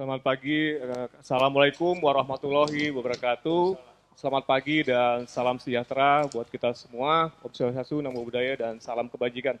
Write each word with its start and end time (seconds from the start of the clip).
Selamat 0.00 0.24
pagi, 0.24 0.80
eh, 0.80 1.08
Assalamualaikum 1.20 1.92
warahmatullahi 2.00 2.88
wabarakatuh. 2.88 3.76
Selamat 4.16 4.48
pagi 4.48 4.80
dan 4.80 5.28
salam 5.28 5.60
sejahtera 5.60 6.24
buat 6.32 6.48
kita 6.48 6.72
semua, 6.72 7.28
Om 7.44 7.52
Swastiastu, 7.52 8.00
Namo 8.00 8.24
Buddhaya, 8.24 8.56
dan 8.56 8.80
salam 8.80 9.12
kebajikan. 9.12 9.60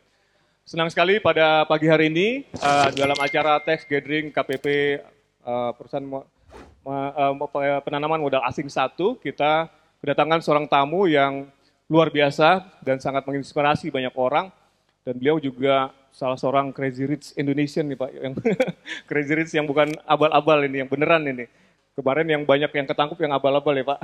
Senang 0.64 0.88
sekali 0.88 1.20
pada 1.20 1.68
pagi 1.68 1.92
hari 1.92 2.08
ini 2.08 2.48
uh, 2.56 2.88
dalam 2.88 3.20
acara 3.20 3.60
teks 3.60 3.84
gathering 3.84 4.32
KPP 4.32 4.96
uh, 5.44 5.76
perusahaan 5.76 6.08
uh, 6.08 7.80
penanaman 7.84 8.24
modal 8.24 8.40
asing 8.48 8.72
satu, 8.72 9.20
kita 9.20 9.68
kedatangan 10.00 10.40
seorang 10.40 10.64
tamu 10.64 11.04
yang 11.04 11.52
luar 11.84 12.08
biasa 12.08 12.80
dan 12.80 12.96
sangat 12.96 13.28
menginspirasi 13.28 13.92
banyak 13.92 14.16
orang. 14.16 14.48
Dan 15.04 15.20
beliau 15.20 15.36
juga 15.36 15.92
salah 16.10 16.36
seorang 16.36 16.74
crazy 16.74 17.06
rich 17.06 17.32
Indonesian 17.38 17.86
nih 17.88 17.98
Pak, 17.98 18.10
yang 18.12 18.34
crazy 19.08 19.32
rich 19.34 19.52
yang 19.54 19.66
bukan 19.66 19.94
abal-abal 20.04 20.60
ini, 20.66 20.84
yang 20.84 20.90
beneran 20.90 21.24
ini. 21.26 21.46
Kemarin 21.90 22.26
yang 22.30 22.42
banyak 22.46 22.70
yang 22.70 22.86
ketangkup 22.86 23.18
yang 23.18 23.34
abal-abal 23.34 23.74
ya 23.74 23.84
Pak. 23.84 24.00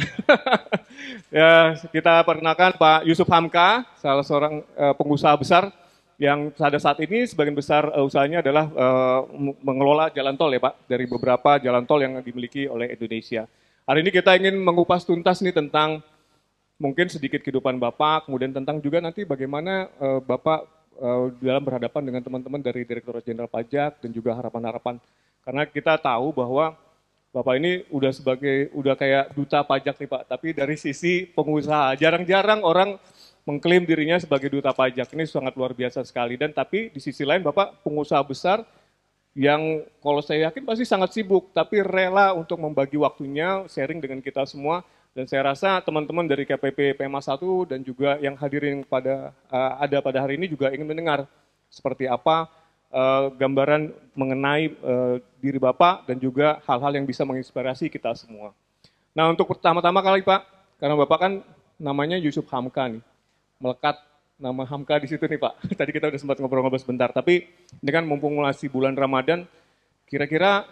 ya 1.38 1.50
kita 1.94 2.26
perkenalkan 2.26 2.76
Pak 2.76 3.06
Yusuf 3.06 3.28
Hamka, 3.30 3.86
salah 3.96 4.26
seorang 4.26 4.60
uh, 4.74 4.94
pengusaha 4.98 5.32
besar 5.38 5.70
yang 6.16 6.48
pada 6.52 6.80
saat 6.80 6.96
ini 7.04 7.28
sebagian 7.28 7.56
besar 7.56 7.92
uh, 7.92 8.04
usahanya 8.04 8.40
adalah 8.40 8.68
uh, 8.72 9.20
mengelola 9.60 10.08
jalan 10.12 10.34
tol 10.34 10.52
ya 10.52 10.60
Pak, 10.60 10.88
dari 10.88 11.04
beberapa 11.04 11.60
jalan 11.60 11.84
tol 11.84 12.00
yang 12.02 12.20
dimiliki 12.20 12.68
oleh 12.68 12.92
Indonesia. 12.92 13.44
Hari 13.86 14.02
ini 14.02 14.10
kita 14.10 14.34
ingin 14.34 14.58
mengupas 14.58 15.06
tuntas 15.06 15.38
nih 15.44 15.54
tentang 15.54 16.02
mungkin 16.76 17.08
sedikit 17.08 17.40
kehidupan 17.40 17.80
Bapak, 17.80 18.28
kemudian 18.28 18.52
tentang 18.52 18.82
juga 18.82 19.00
nanti 19.00 19.24
bagaimana 19.24 19.88
uh, 19.96 20.20
Bapak 20.20 20.75
uh, 21.00 21.32
dalam 21.38 21.62
berhadapan 21.62 22.02
dengan 22.04 22.22
teman-teman 22.24 22.60
dari 22.60 22.82
Direktorat 22.84 23.24
Jenderal 23.24 23.50
Pajak 23.50 24.02
dan 24.02 24.10
juga 24.12 24.36
harapan-harapan. 24.36 25.00
Karena 25.46 25.62
kita 25.68 25.94
tahu 26.00 26.34
bahwa 26.34 26.74
Bapak 27.30 27.54
ini 27.60 27.84
udah 27.92 28.16
sebagai 28.16 28.72
udah 28.72 28.96
kayak 28.96 29.36
duta 29.36 29.60
pajak 29.60 30.00
nih 30.00 30.08
Pak, 30.08 30.22
tapi 30.24 30.56
dari 30.56 30.72
sisi 30.80 31.28
pengusaha 31.28 31.92
jarang-jarang 32.00 32.64
orang 32.64 32.96
mengklaim 33.44 33.84
dirinya 33.84 34.16
sebagai 34.16 34.48
duta 34.48 34.72
pajak. 34.72 35.12
Ini 35.12 35.28
sangat 35.28 35.52
luar 35.52 35.76
biasa 35.76 36.00
sekali 36.08 36.40
dan 36.40 36.56
tapi 36.56 36.88
di 36.88 36.96
sisi 36.96 37.28
lain 37.28 37.44
Bapak 37.44 37.84
pengusaha 37.84 38.24
besar 38.24 38.64
yang 39.36 39.84
kalau 40.00 40.24
saya 40.24 40.48
yakin 40.48 40.64
pasti 40.64 40.88
sangat 40.88 41.12
sibuk 41.12 41.52
tapi 41.52 41.84
rela 41.84 42.32
untuk 42.32 42.56
membagi 42.56 42.96
waktunya 42.96 43.68
sharing 43.68 44.00
dengan 44.00 44.24
kita 44.24 44.48
semua 44.48 44.80
dan 45.16 45.24
saya 45.24 45.48
rasa 45.48 45.80
teman-teman 45.80 46.28
dari 46.28 46.44
KPP 46.44 47.00
PMA 47.00 47.24
1 47.24 47.40
dan 47.72 47.80
juga 47.80 48.20
yang 48.20 48.36
hadirin 48.36 48.84
pada 48.84 49.32
uh, 49.48 49.80
ada 49.80 50.04
pada 50.04 50.20
hari 50.20 50.36
ini 50.36 50.44
juga 50.44 50.68
ingin 50.68 50.84
mendengar 50.84 51.24
seperti 51.72 52.04
apa 52.04 52.52
uh, 52.92 53.32
gambaran 53.32 53.96
mengenai 54.12 54.76
uh, 54.84 55.16
diri 55.40 55.56
Bapak 55.56 56.04
dan 56.04 56.20
juga 56.20 56.60
hal-hal 56.68 57.00
yang 57.00 57.08
bisa 57.08 57.24
menginspirasi 57.24 57.88
kita 57.88 58.12
semua. 58.12 58.52
Nah 59.16 59.32
untuk 59.32 59.48
pertama-tama 59.48 60.04
kali 60.04 60.20
Pak, 60.20 60.40
karena 60.76 60.92
Bapak 61.00 61.18
kan 61.18 61.32
namanya 61.80 62.20
Yusuf 62.20 62.44
Hamka 62.52 62.84
nih, 62.84 63.00
melekat 63.56 63.96
nama 64.36 64.68
Hamka 64.68 65.00
di 65.00 65.08
situ 65.08 65.24
nih 65.24 65.40
Pak. 65.40 65.64
Tadi 65.80 65.90
kita 65.96 66.12
udah 66.12 66.20
sempat 66.20 66.36
ngobrol-ngobrol 66.44 66.76
sebentar, 66.76 67.08
tapi 67.08 67.48
dengan 67.80 68.04
mumpung 68.04 68.36
masih 68.36 68.68
bulan 68.68 68.92
Ramadan, 68.92 69.48
kira-kira 70.04 70.68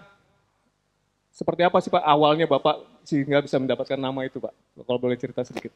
seperti 1.34 1.66
apa 1.66 1.82
sih 1.82 1.90
Pak 1.90 2.06
awalnya 2.06 2.46
Bapak 2.46 3.02
sehingga 3.02 3.42
bisa 3.42 3.58
mendapatkan 3.58 3.98
nama 3.98 4.22
itu 4.22 4.38
Pak? 4.38 4.54
Kalau 4.86 5.00
boleh 5.02 5.18
cerita 5.18 5.42
sedikit. 5.42 5.74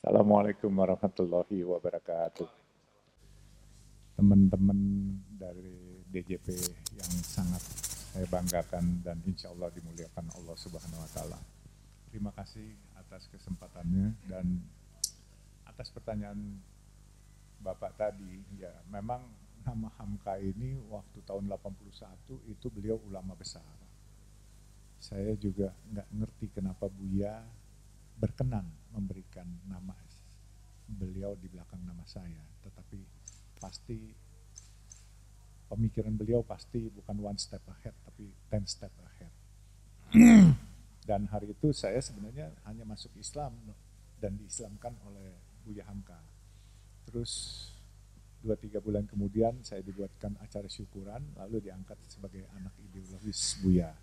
Assalamualaikum 0.00 0.72
warahmatullahi 0.72 1.60
wabarakatuh 1.68 2.70
teman-teman 4.20 4.76
dari 5.40 6.04
DJP 6.12 6.52
yang 6.92 7.12
sangat 7.24 7.64
saya 8.12 8.28
banggakan 8.28 9.00
dan 9.00 9.16
insya 9.24 9.48
Allah 9.48 9.72
dimuliakan 9.72 10.28
Allah 10.36 10.52
Subhanahu 10.60 11.00
Wa 11.08 11.10
Taala. 11.16 11.40
Terima 12.12 12.28
kasih 12.36 12.68
atas 13.00 13.32
kesempatannya 13.32 14.12
dan 14.28 14.60
atas 15.64 15.88
pertanyaan 15.88 16.60
Bapak 17.64 17.96
tadi, 17.96 18.44
ya 18.60 18.72
memang 18.92 19.24
nama 19.64 19.88
Hamka 19.96 20.36
ini 20.36 20.76
waktu 20.92 21.24
tahun 21.24 21.48
81 21.48 22.44
itu 22.44 22.66
beliau 22.68 23.00
ulama 23.08 23.32
besar. 23.32 23.64
Saya 25.00 25.32
juga 25.40 25.72
nggak 25.88 26.08
ngerti 26.12 26.46
kenapa 26.52 26.86
Buya 26.92 27.40
berkenan 28.20 28.68
memberikan 28.92 29.48
nama 29.64 29.96
beliau 30.90 31.32
di 31.38 31.48
belakang 31.48 31.80
nama 31.86 32.04
saya, 32.04 32.42
tetapi 32.60 32.98
pasti 33.56 33.96
pemikiran 35.70 36.12
beliau 36.18 36.42
pasti 36.42 36.90
bukan 36.90 37.16
one 37.22 37.38
step 37.38 37.62
ahead 37.70 37.94
tapi 38.04 38.28
ten 38.50 38.66
step 38.68 38.92
ahead. 39.06 39.32
dan 41.08 41.24
hari 41.30 41.54
itu 41.54 41.70
saya 41.70 42.02
sebenarnya 42.02 42.50
hanya 42.66 42.84
masuk 42.84 43.14
Islam 43.16 43.56
dan 44.20 44.36
diislamkan 44.36 44.92
oleh 45.08 45.32
Buya 45.64 45.86
Hamka. 45.88 46.18
Terus 47.08 47.32
dua 48.40 48.56
tiga 48.56 48.80
bulan 48.80 49.04
kemudian 49.04 49.60
saya 49.64 49.84
dibuatkan 49.84 50.32
acara 50.40 50.68
syukuran 50.68 51.20
lalu 51.36 51.68
diangkat 51.68 51.96
sebagai 52.10 52.44
anak 52.52 52.74
ideologis 52.90 53.56
Buya. 53.64 53.94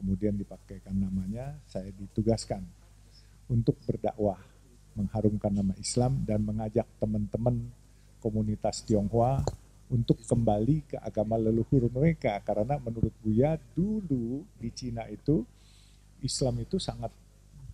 Kemudian 0.00 0.32
dipakaikan 0.32 0.96
namanya, 0.96 1.60
saya 1.68 1.92
ditugaskan 1.92 2.64
untuk 3.52 3.76
berdakwah, 3.84 4.40
mengharumkan 4.96 5.52
nama 5.52 5.76
Islam 5.76 6.24
dan 6.24 6.40
mengajak 6.40 6.88
teman-teman 6.96 7.68
komunitas 8.24 8.80
Tionghoa 8.88 9.44
untuk 9.92 10.24
kembali 10.24 10.88
ke 10.88 10.96
agama 10.96 11.36
leluhur 11.36 11.92
mereka. 11.92 12.40
Karena 12.40 12.80
menurut 12.80 13.12
Buya 13.20 13.60
dulu 13.76 14.40
di 14.56 14.72
Cina 14.72 15.04
itu 15.12 15.44
Islam 16.24 16.64
itu 16.64 16.80
sangat 16.80 17.12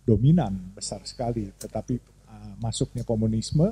dominan 0.03 0.75
besar 0.75 0.99
sekali. 1.07 1.47
Tetapi 1.55 1.95
uh, 2.27 2.53
masuknya 2.59 3.07
komunisme 3.07 3.71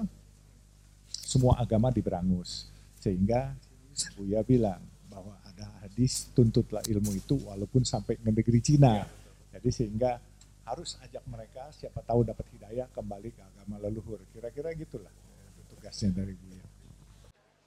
semua 1.12 1.60
agama 1.60 1.92
diberangus. 1.92 2.72
Sehingga 3.04 3.52
Buya 4.16 4.48
bilang 4.48 4.95
ada 5.56 5.72
hadis 5.88 6.30
tuntutlah 6.36 6.84
ilmu 6.84 7.16
itu 7.16 7.40
walaupun 7.48 7.88
sampai 7.88 8.20
ke 8.20 8.24
negeri 8.28 8.60
Cina 8.60 9.08
jadi 9.56 9.70
sehingga 9.72 10.20
harus 10.68 11.00
ajak 11.00 11.24
mereka 11.32 11.72
siapa 11.72 12.04
tahu 12.04 12.28
dapat 12.28 12.44
hidayah 12.60 12.92
kembali 12.92 13.32
ke 13.32 13.42
agama 13.42 13.80
leluhur 13.80 14.20
kira-kira 14.36 14.76
gitulah 14.76 15.12
tugasnya 15.72 16.12
dari 16.12 16.36
Buya 16.36 16.66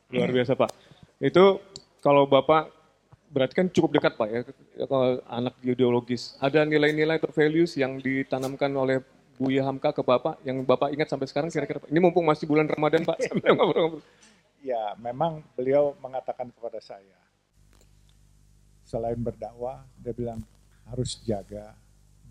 Luar 0.08 0.32
biasa 0.32 0.56
Pak. 0.56 0.70
Itu 1.20 1.60
kalau 2.00 2.24
Bapak 2.24 2.72
berarti 3.28 3.54
kan 3.60 3.68
cukup 3.68 4.00
dekat 4.00 4.16
Pak 4.16 4.28
ya, 4.32 4.40
kalau 4.88 5.20
anak 5.28 5.54
ideologis. 5.60 6.32
Ada 6.40 6.64
nilai-nilai 6.64 7.20
atau 7.20 7.28
values 7.28 7.76
yang 7.76 8.00
ditanamkan 8.00 8.72
oleh 8.72 9.04
Buya 9.36 9.68
Hamka 9.68 9.92
ke 9.92 10.00
Bapak 10.00 10.40
yang 10.48 10.64
Bapak 10.64 10.96
ingat 10.96 11.12
sampai 11.12 11.28
sekarang 11.28 11.52
kira-kira 11.52 11.84
Ini 11.92 12.00
mumpung 12.00 12.24
masih 12.24 12.48
bulan 12.48 12.64
Ramadan 12.66 13.04
Pak. 13.04 13.20
Sampai 13.28 13.52
ngobrol-ngobrol. 13.52 14.02
Ya, 14.64 14.96
memang 14.98 15.44
beliau 15.54 15.94
mengatakan 16.02 16.50
kepada 16.50 16.82
saya, 16.82 17.14
selain 18.88 19.20
berdakwah, 19.20 19.84
dia 20.00 20.16
bilang 20.16 20.40
harus 20.88 21.20
jaga 21.28 21.76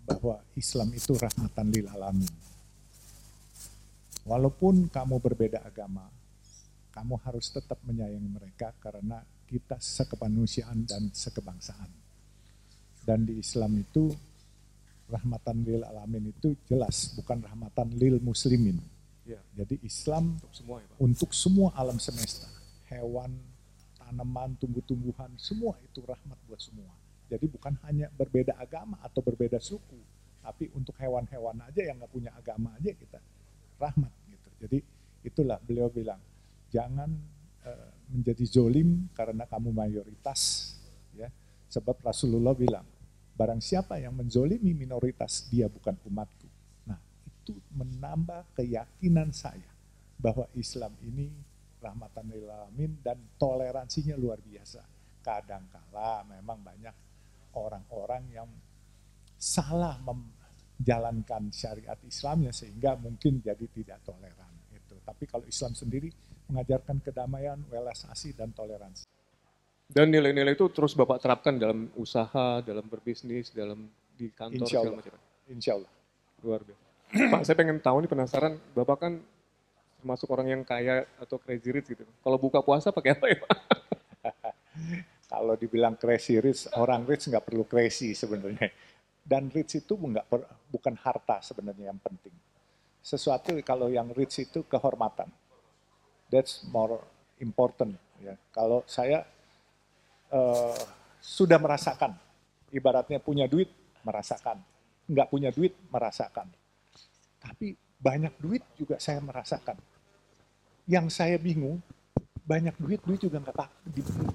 bahwa 0.02 0.42
Islam 0.58 0.90
itu 0.90 1.14
rahmatan 1.14 1.66
lil 1.70 1.86
alamin. 1.86 2.34
Walaupun 4.26 4.90
kamu 4.90 5.22
berbeda 5.22 5.62
agama, 5.62 6.10
kamu 6.90 7.14
harus 7.22 7.46
tetap 7.54 7.78
menyayangi 7.86 8.26
mereka 8.26 8.74
karena 8.82 9.22
kita 9.46 9.78
sekemanusiaan 9.78 10.82
dan 10.84 11.08
sekebangsaan. 11.14 11.88
Dan 13.06 13.24
di 13.24 13.40
Islam 13.40 13.78
itu 13.78 14.12
rahmatan 15.08 15.64
lil 15.64 15.80
alamin 15.86 16.34
itu 16.34 16.52
jelas 16.68 17.16
bukan 17.16 17.40
rahmatan 17.40 17.88
lil 17.96 18.20
muslimin. 18.20 18.82
Ya. 19.24 19.40
Jadi 19.56 19.80
Islam 19.86 20.36
untuk 20.36 20.52
semua, 20.52 20.76
ya, 20.82 20.86
Pak. 20.88 20.96
untuk 21.00 21.30
semua 21.32 21.68
alam 21.78 21.96
semesta, 21.96 22.48
hewan, 22.92 23.32
tanaman, 24.08 24.56
tumbuh-tumbuhan, 24.56 25.36
semua 25.36 25.76
itu 25.84 26.00
rahmat 26.00 26.40
buat 26.48 26.56
semua. 26.56 26.88
Jadi 27.28 27.44
bukan 27.52 27.76
hanya 27.84 28.08
berbeda 28.08 28.56
agama 28.56 28.96
atau 29.04 29.20
berbeda 29.20 29.60
suku, 29.60 30.00
tapi 30.40 30.72
untuk 30.72 30.96
hewan-hewan 30.96 31.60
aja 31.68 31.84
yang 31.84 32.00
nggak 32.00 32.08
punya 32.08 32.32
agama 32.32 32.72
aja 32.80 32.88
kita 32.96 33.20
rahmat 33.76 34.12
gitu. 34.32 34.48
Jadi 34.64 34.78
itulah 35.28 35.60
beliau 35.60 35.92
bilang 35.92 36.16
jangan 36.72 37.12
uh, 37.68 37.90
menjadi 38.08 38.44
zolim 38.48 39.12
karena 39.12 39.44
kamu 39.44 39.76
mayoritas 39.76 40.72
ya 41.12 41.28
sebab 41.68 42.00
Rasulullah 42.00 42.56
bilang 42.56 42.86
barang 43.36 43.60
siapa 43.60 44.00
yang 44.00 44.16
menzolimi 44.16 44.72
minoritas 44.72 45.46
dia 45.52 45.68
bukan 45.68 45.96
umatku 46.08 46.48
nah 46.88 46.96
itu 47.28 47.56
menambah 47.76 48.56
keyakinan 48.56 49.36
saya 49.36 49.68
bahwa 50.16 50.48
Islam 50.56 50.96
ini 51.04 51.30
rahmatan 51.88 52.24
lil 52.28 52.44
alamin 52.48 53.00
dan 53.00 53.18
toleransinya 53.40 54.14
luar 54.20 54.38
biasa 54.44 54.84
kadangkala 55.24 56.24
memang 56.28 56.60
banyak 56.60 56.94
orang-orang 57.56 58.22
yang 58.28 58.48
salah 59.38 59.96
menjalankan 60.04 61.48
syariat 61.48 61.98
Islamnya 62.04 62.52
sehingga 62.52 62.94
mungkin 63.00 63.40
jadi 63.40 63.66
tidak 63.72 64.04
toleran 64.04 64.52
itu 64.70 65.00
tapi 65.00 65.24
kalau 65.24 65.48
Islam 65.48 65.72
sendiri 65.72 66.12
mengajarkan 66.48 67.04
kedamaian, 67.04 67.60
welas 67.68 68.08
asih, 68.08 68.32
dan 68.32 68.50
toleransi. 68.56 69.04
Dan 69.88 70.12
nilai-nilai 70.12 70.52
itu 70.52 70.68
terus 70.72 70.92
Bapak 70.92 71.20
terapkan 71.20 71.56
dalam 71.56 71.88
usaha, 71.96 72.60
dalam 72.60 72.84
berbisnis, 72.88 73.52
dalam 73.52 73.88
di 74.16 74.28
kantor 74.32 74.64
Insya 74.64 74.80
segala 74.80 74.84
Allah. 74.84 75.00
macam. 75.00 75.12
Insya 75.48 75.72
Allah. 75.80 75.92
Luar 76.44 76.60
biasa. 76.64 76.84
Pak, 77.08 77.40
saya 77.48 77.56
pengen 77.56 77.78
tahu 77.80 77.96
nih 78.04 78.10
penasaran, 78.10 78.52
Bapak 78.76 78.96
kan 79.00 79.12
termasuk 79.98 80.30
orang 80.30 80.46
yang 80.46 80.62
kaya 80.62 81.04
atau 81.18 81.36
crazy 81.42 81.74
rich 81.74 81.90
gitu. 81.90 82.06
Kalau 82.06 82.38
buka 82.38 82.62
puasa 82.62 82.94
pakai 82.94 83.18
apa 83.18 83.26
ya 83.26 83.36
Pak? 83.42 83.50
Kalau 85.32 85.54
dibilang 85.58 85.98
crazy 85.98 86.40
rich, 86.40 86.70
orang 86.78 87.04
rich 87.04 87.28
nggak 87.28 87.44
perlu 87.44 87.66
crazy 87.68 88.16
sebenarnya. 88.16 88.72
Dan 89.20 89.52
rich 89.52 89.76
itu 89.76 89.92
nggak 89.92 90.24
bukan 90.72 90.94
harta 90.96 91.44
sebenarnya 91.44 91.92
yang 91.92 92.00
penting. 92.00 92.32
Sesuatu 93.04 93.52
kalau 93.60 93.92
yang 93.92 94.08
rich 94.16 94.40
itu 94.40 94.64
kehormatan. 94.64 95.28
That's 96.32 96.64
more 96.72 97.04
important. 97.36 98.00
Ya. 98.24 98.40
Kalau 98.56 98.88
saya 98.88 99.28
eh, 100.32 100.80
sudah 101.20 101.60
merasakan, 101.60 102.16
ibaratnya 102.72 103.20
punya 103.20 103.44
duit, 103.44 103.68
merasakan. 104.00 104.64
Nggak 105.04 105.28
punya 105.28 105.52
duit, 105.52 105.76
merasakan. 105.92 106.48
Tapi 107.36 107.76
banyak 107.98 108.34
duit 108.38 108.62
juga 108.78 108.96
saya 109.02 109.18
merasakan. 109.18 109.74
Yang 110.88 111.06
saya 111.12 111.36
bingung, 111.36 111.82
banyak 112.46 112.74
duit, 112.80 113.02
duit 113.04 113.20
juga 113.20 113.42
nggak 113.44 113.56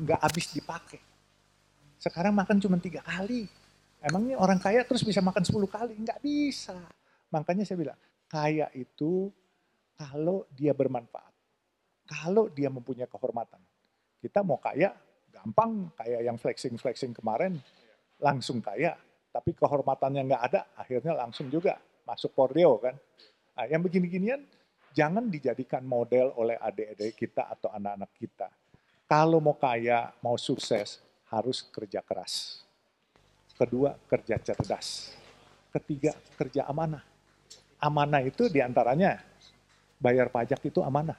nggak 0.03 0.19
habis 0.21 0.45
dipakai. 0.53 1.01
Sekarang 1.97 2.35
makan 2.35 2.59
cuma 2.59 2.77
tiga 2.77 3.01
kali. 3.01 3.47
Emangnya 4.03 4.35
orang 4.35 4.59
kaya 4.59 4.83
terus 4.83 4.99
bisa 5.07 5.23
makan 5.23 5.47
10 5.47 5.63
kali? 5.71 5.95
Nggak 5.95 6.19
bisa. 6.19 6.75
Makanya 7.31 7.63
saya 7.63 7.79
bilang, 7.79 7.99
kaya 8.27 8.67
itu 8.75 9.31
kalau 9.95 10.43
dia 10.51 10.75
bermanfaat. 10.75 11.31
Kalau 12.03 12.51
dia 12.51 12.67
mempunyai 12.67 13.07
kehormatan. 13.07 13.63
Kita 14.19 14.43
mau 14.43 14.59
kaya, 14.59 14.91
gampang. 15.31 15.87
Kayak 15.95 16.21
yang 16.27 16.35
flexing-flexing 16.35 17.15
kemarin, 17.15 17.55
langsung 18.19 18.59
kaya. 18.59 18.99
Tapi 19.31 19.55
kehormatannya 19.55 20.27
nggak 20.27 20.43
ada, 20.51 20.61
akhirnya 20.75 21.15
langsung 21.15 21.47
juga 21.47 21.79
masuk 22.03 22.35
Pordio 22.35 22.83
kan. 22.83 22.99
Nah, 23.53 23.65
yang 23.69 23.85
begini-ginian, 23.85 24.41
jangan 24.97 25.29
dijadikan 25.29 25.85
model 25.85 26.33
oleh 26.37 26.57
adik-adik 26.57 27.13
kita 27.13 27.49
atau 27.53 27.69
anak-anak 27.69 28.11
kita. 28.17 28.49
Kalau 29.05 29.37
mau 29.37 29.53
kaya, 29.53 30.09
mau 30.25 30.33
sukses, 30.41 30.97
harus 31.29 31.61
kerja 31.69 32.01
keras. 32.01 32.65
Kedua, 33.53 33.93
kerja 34.09 34.41
cerdas. 34.41 35.13
Ketiga, 35.69 36.17
kerja 36.33 36.65
amanah. 36.65 37.05
Amanah 37.77 38.25
itu 38.25 38.49
di 38.49 38.57
antaranya 38.57 39.21
bayar 40.01 40.33
pajak 40.33 40.57
itu 40.65 40.81
amanah. 40.81 41.17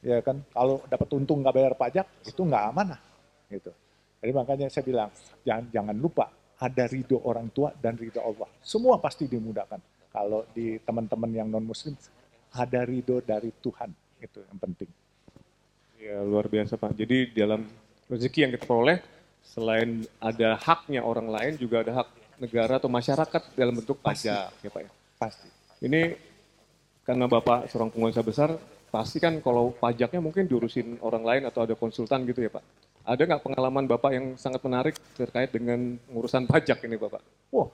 Ya 0.00 0.24
kan, 0.24 0.40
kalau 0.56 0.80
dapat 0.88 1.08
untung 1.12 1.44
nggak 1.44 1.52
bayar 1.52 1.74
pajak, 1.76 2.08
itu 2.24 2.40
nggak 2.40 2.64
amanah. 2.72 3.00
Gitu. 3.52 3.68
Jadi 4.24 4.32
makanya 4.32 4.66
saya 4.72 4.84
bilang, 4.88 5.10
jangan, 5.44 5.64
jangan 5.68 5.96
lupa 6.00 6.32
ada 6.62 6.84
ridho 6.88 7.20
orang 7.28 7.52
tua 7.52 7.74
dan 7.76 7.98
ridho 7.98 8.22
Allah. 8.22 8.48
Semua 8.62 8.96
pasti 8.96 9.28
dimudahkan. 9.28 9.91
Kalau 10.12 10.44
di 10.52 10.76
teman-teman 10.84 11.32
yang 11.32 11.48
non-muslim, 11.48 11.96
ada 12.52 12.84
ridho 12.84 13.24
dari 13.24 13.48
Tuhan. 13.64 13.88
Itu 14.20 14.44
yang 14.44 14.60
penting. 14.60 14.90
Ya 15.96 16.20
luar 16.20 16.46
biasa 16.52 16.76
Pak. 16.76 16.92
Jadi 16.94 17.32
dalam 17.32 17.64
rezeki 18.12 18.38
yang 18.44 18.52
kita 18.52 18.68
peroleh, 18.68 19.00
selain 19.40 20.04
ada 20.20 20.60
haknya 20.60 21.00
orang 21.00 21.32
lain, 21.32 21.52
juga 21.56 21.80
ada 21.80 22.04
hak 22.04 22.08
negara 22.42 22.76
atau 22.76 22.90
masyarakat 22.92 23.42
dalam 23.56 23.74
bentuk 23.80 23.98
Pasti. 24.04 24.28
pajak 24.28 24.50
ya 24.60 24.70
Pak 24.70 24.82
ya. 24.84 24.90
Pasti. 25.16 25.48
Ini 25.82 26.14
karena 27.02 27.26
Bapak 27.26 27.66
seorang 27.72 27.90
pengusaha 27.90 28.22
besar, 28.22 28.50
pasti 28.92 29.18
kan 29.18 29.40
kalau 29.40 29.74
pajaknya 29.74 30.20
mungkin 30.22 30.46
diurusin 30.46 31.00
orang 31.02 31.24
lain 31.24 31.42
atau 31.48 31.64
ada 31.64 31.74
konsultan 31.74 32.22
gitu 32.28 32.44
ya 32.44 32.50
Pak. 32.52 32.62
Ada 33.02 33.22
nggak 33.26 33.42
pengalaman 33.42 33.84
Bapak 33.90 34.10
yang 34.14 34.26
sangat 34.38 34.62
menarik 34.62 34.94
terkait 35.18 35.50
dengan 35.50 35.98
urusan 36.14 36.46
pajak 36.46 36.84
ini 36.86 36.94
Bapak? 36.94 37.22
Wah, 37.50 37.66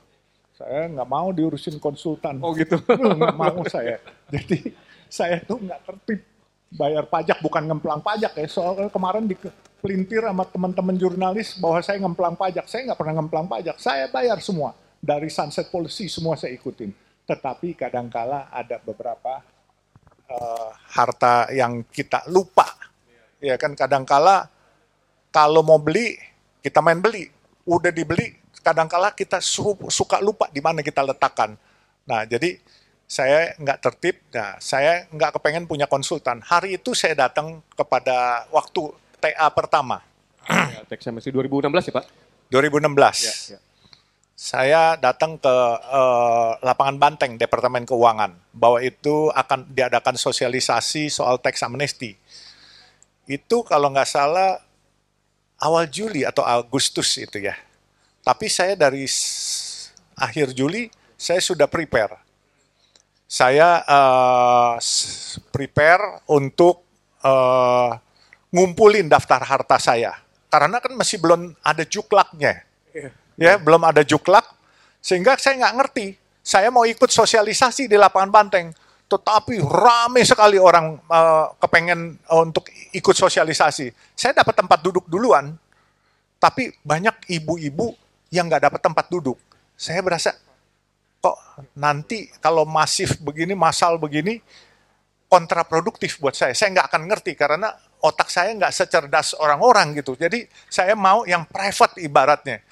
saya 0.59 0.91
nggak 0.91 1.07
mau 1.07 1.31
diurusin 1.31 1.79
konsultan. 1.79 2.43
Oh 2.43 2.51
gitu. 2.51 2.83
nggak 3.19 3.39
mau 3.39 3.63
saya. 3.71 4.03
Jadi 4.27 4.75
saya 5.07 5.39
tuh 5.47 5.63
nggak 5.63 5.81
tertib 5.87 6.27
bayar 6.75 7.07
pajak 7.07 7.39
bukan 7.39 7.63
ngemplang 7.71 8.03
pajak 8.03 8.35
ya. 8.35 8.47
Soalnya 8.51 8.91
kemarin 8.91 9.31
dipelintir 9.31 10.27
sama 10.27 10.43
teman-teman 10.51 10.99
jurnalis 10.99 11.55
bahwa 11.63 11.79
saya 11.79 12.03
ngemplang 12.03 12.35
pajak. 12.35 12.67
Saya 12.67 12.91
nggak 12.91 12.99
pernah 12.99 13.15
ngemplang 13.23 13.47
pajak. 13.47 13.79
Saya 13.79 14.11
bayar 14.11 14.43
semua 14.43 14.75
dari 14.99 15.31
sunset 15.31 15.71
policy 15.71 16.11
semua 16.11 16.35
saya 16.35 16.51
ikutin. 16.59 16.91
Tetapi 17.23 17.79
kadangkala 17.79 18.51
ada 18.51 18.83
beberapa 18.83 19.39
eh, 20.27 20.71
harta 20.91 21.55
yang 21.55 21.87
kita 21.87 22.27
lupa. 22.35 22.67
Ya 23.39 23.55
kan 23.55 23.79
kadangkala 23.79 24.51
kalau 25.31 25.63
mau 25.63 25.79
beli 25.79 26.19
kita 26.59 26.83
main 26.83 26.99
beli, 26.99 27.31
udah 27.63 27.95
dibeli 27.95 28.35
kadangkala 28.69 29.17
kita 29.17 29.41
su- 29.41 29.89
suka 29.89 30.21
lupa 30.21 30.53
di 30.53 30.61
mana 30.61 30.85
kita 30.85 31.01
letakkan. 31.01 31.57
Nah 32.05 32.29
jadi 32.29 32.61
saya 33.09 33.57
nggak 33.57 33.79
tertib, 33.81 34.21
nah 34.37 34.61
saya 34.61 35.09
nggak 35.09 35.41
kepengen 35.41 35.65
punya 35.65 35.89
konsultan. 35.89 36.45
Hari 36.45 36.77
itu 36.77 36.93
saya 36.93 37.17
datang 37.17 37.65
kepada 37.73 38.45
waktu 38.53 38.93
TA 39.17 39.49
pertama, 39.49 40.05
ya, 40.45 40.85
teks 40.85 41.09
amnesti 41.09 41.33
2016 41.33 41.89
ya 41.89 41.93
Pak? 41.97 42.05
2016. 42.53 43.25
Ya, 43.25 43.57
ya. 43.57 43.59
Saya 44.39 44.83
datang 45.01 45.41
ke 45.41 45.57
eh, 45.89 46.51
lapangan 46.63 47.01
Banteng, 47.01 47.41
Departemen 47.41 47.89
Keuangan, 47.89 48.37
bahwa 48.53 48.79
itu 48.85 49.33
akan 49.33 49.67
diadakan 49.73 50.15
sosialisasi 50.15 51.09
soal 51.09 51.41
teks 51.41 51.65
amnesti. 51.65 52.13
Itu 53.25 53.65
kalau 53.65 53.89
nggak 53.89 54.07
salah 54.07 54.61
awal 55.59 55.89
Juli 55.89 56.23
atau 56.29 56.45
Agustus 56.47 57.19
itu 57.19 57.41
ya. 57.41 57.57
Tapi 58.29 58.45
saya 58.53 58.77
dari 58.77 59.09
akhir 60.13 60.53
Juli 60.53 60.93
saya 61.17 61.41
sudah 61.41 61.65
prepare. 61.65 62.21
Saya 63.25 63.81
s- 64.77 65.41
prepare 65.49 66.21
untuk 66.29 66.85
eh, 67.25 67.91
ngumpulin 68.53 69.09
daftar 69.09 69.41
harta 69.41 69.81
saya. 69.81 70.13
Karena 70.53 70.77
kan 70.77 70.93
masih 70.93 71.17
belum 71.25 71.57
ada 71.65 71.89
juklaknya. 71.89 72.69
Ya 73.41 73.57
belum 73.57 73.81
ada 73.81 74.05
juklak 74.05 74.45
sehingga 75.01 75.41
saya 75.41 75.65
nggak 75.65 75.77
ngerti. 75.81 76.07
Saya 76.45 76.69
mau 76.69 76.85
ikut 76.85 77.09
sosialisasi 77.09 77.89
di 77.89 77.97
lapangan 77.97 78.29
banteng. 78.29 78.77
Tetapi 79.09 79.65
rame 79.65 80.21
sekali 80.29 80.61
orang 80.61 81.01
eh, 81.01 81.47
kepengen 81.65 82.21
untuk 82.45 82.69
ikut 82.93 83.17
sosialisasi. 83.17 83.89
Saya 84.13 84.37
dapat 84.45 84.53
tempat 84.53 84.85
duduk 84.85 85.09
duluan. 85.09 85.57
Tapi 86.37 86.77
banyak 86.85 87.25
ibu-ibu 87.33 87.97
yang 88.29 88.47
nggak 88.47 88.69
dapat 88.69 88.81
tempat 88.81 89.07
duduk 89.09 89.39
saya 89.79 90.03
berasa 90.03 90.35
kok 91.19 91.39
nanti 91.75 92.31
kalau 92.39 92.63
masif 92.63 93.19
begini 93.19 93.55
masal 93.55 93.99
begini 93.99 94.39
kontraproduktif 95.29 96.17
buat 96.19 96.33
saya. 96.33 96.57
Saya 96.57 96.73
nggak 96.75 96.89
akan 96.89 97.03
ngerti 97.05 97.37
karena 97.37 97.69
otak 98.01 98.33
saya 98.33 98.51
nggak 98.57 98.73
secerdas 98.73 99.37
orang-orang 99.37 100.01
gitu. 100.01 100.17
Jadi 100.17 100.49
saya 100.73 100.97
mau 100.97 101.29
yang 101.29 101.45
private 101.45 102.01
ibaratnya. 102.01 102.65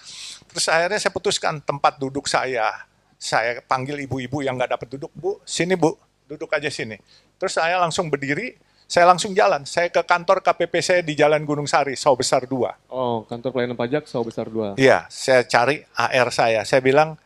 Terus 0.48 0.66
akhirnya 0.72 0.98
saya 0.98 1.12
putuskan 1.12 1.60
tempat 1.60 2.00
duduk 2.00 2.24
saya. 2.26 2.72
Saya 3.20 3.60
panggil 3.60 4.00
ibu-ibu 4.08 4.40
yang 4.40 4.56
nggak 4.56 4.76
dapat 4.76 4.88
duduk, 4.96 5.12
Bu, 5.16 5.40
sini 5.44 5.76
Bu, 5.76 5.96
duduk 6.28 6.48
aja 6.52 6.68
sini. 6.68 7.00
Terus 7.36 7.56
saya 7.56 7.80
langsung 7.80 8.08
berdiri, 8.08 8.56
saya 8.86 9.04
langsung 9.10 9.34
jalan. 9.34 9.66
Saya 9.66 9.90
ke 9.90 9.98
kantor 10.06 10.46
KPP 10.46 10.74
saya 10.78 11.00
di 11.02 11.18
Jalan 11.18 11.42
Gunung 11.42 11.66
Sari, 11.66 11.98
Saw 11.98 12.14
Besar 12.14 12.46
2. 12.46 12.94
Oh, 12.94 13.26
kantor 13.26 13.50
pelayanan 13.50 13.74
pajak 13.74 14.06
Saw 14.06 14.22
Besar 14.22 14.46
2. 14.46 14.78
Iya, 14.78 15.10
saya 15.10 15.42
cari 15.42 15.82
AR 15.98 16.28
saya. 16.30 16.62
Saya 16.62 16.78
bilang, 16.78 17.18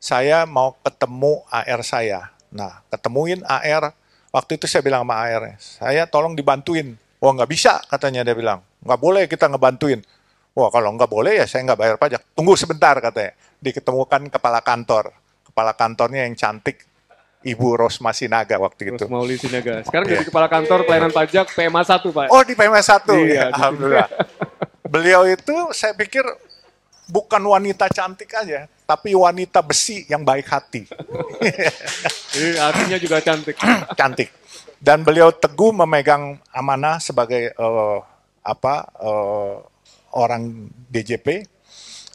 saya 0.00 0.48
mau 0.48 0.72
ketemu 0.80 1.44
AR 1.52 1.80
saya. 1.84 2.32
Nah, 2.48 2.80
ketemuin 2.88 3.44
AR. 3.44 3.92
Waktu 4.32 4.56
itu 4.56 4.64
saya 4.64 4.80
bilang 4.80 5.04
sama 5.04 5.20
AR, 5.28 5.60
saya 5.60 6.08
tolong 6.08 6.32
dibantuin. 6.32 6.96
Wah, 7.20 7.36
nggak 7.36 7.50
bisa, 7.52 7.84
katanya 7.84 8.24
dia 8.24 8.32
bilang. 8.32 8.64
Nggak 8.80 9.00
boleh 9.00 9.28
kita 9.28 9.52
ngebantuin. 9.52 10.00
Wah, 10.56 10.72
kalau 10.72 10.96
nggak 10.96 11.12
boleh 11.12 11.36
ya 11.36 11.44
saya 11.44 11.68
nggak 11.68 11.76
bayar 11.76 11.96
pajak. 12.00 12.32
Tunggu 12.32 12.56
sebentar, 12.56 12.96
katanya. 12.96 13.36
Diketemukan 13.60 14.32
kepala 14.32 14.64
kantor. 14.64 15.12
Kepala 15.44 15.76
kantornya 15.76 16.24
yang 16.24 16.32
cantik, 16.32 16.88
Ibu 17.42 17.74
Rosma 17.76 18.14
Sinaga 18.14 18.56
waktu 18.56 18.94
itu. 18.94 19.02
Terus 19.02 19.10
Mauli 19.10 19.34
Sinaga. 19.36 19.82
Sekarang 19.82 20.06
Iya. 20.06 20.14
jadi 20.18 20.24
kepala 20.30 20.46
kantor 20.46 20.86
pelayanan 20.86 21.10
pajak 21.10 21.50
PMA 21.52 21.82
1 21.82 22.10
Pak. 22.10 22.26
Oh 22.30 22.42
di 22.42 22.54
PMS 22.54 22.86
1 22.86 23.12
Iya, 23.12 23.18
ya, 23.18 23.44
sini. 23.46 23.54
alhamdulillah. 23.54 24.08
Beliau 24.86 25.22
itu 25.24 25.56
saya 25.72 25.92
pikir 25.92 26.22
bukan 27.08 27.42
wanita 27.42 27.88
cantik 27.88 28.30
aja, 28.32 28.64
tapi 28.84 29.12
wanita 29.12 29.60
besi 29.60 30.04
yang 30.06 30.24
baik 30.24 30.48
hati, 30.48 30.88
artinya 32.68 32.96
juga 32.96 33.20
cantik. 33.20 33.56
cantik. 34.00 34.30
Dan 34.82 35.06
beliau 35.06 35.30
teguh 35.30 35.70
memegang 35.70 36.40
amanah 36.50 36.98
sebagai 36.98 37.52
eh, 37.52 37.98
apa 38.42 38.74
eh, 38.98 39.54
orang 40.12 40.68
DJP. 40.90 41.46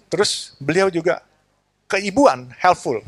Terus 0.08 0.56
beliau 0.60 0.88
juga 0.88 1.24
keibuan, 1.88 2.52
helpful. 2.60 3.00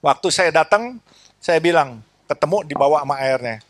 Waktu 0.00 0.28
saya 0.32 0.50
datang, 0.64 0.96
saya 1.36 1.60
bilang 1.60 2.00
ketemu 2.24 2.64
dibawa 2.64 3.04
sama 3.04 3.20
airnya. 3.20 3.60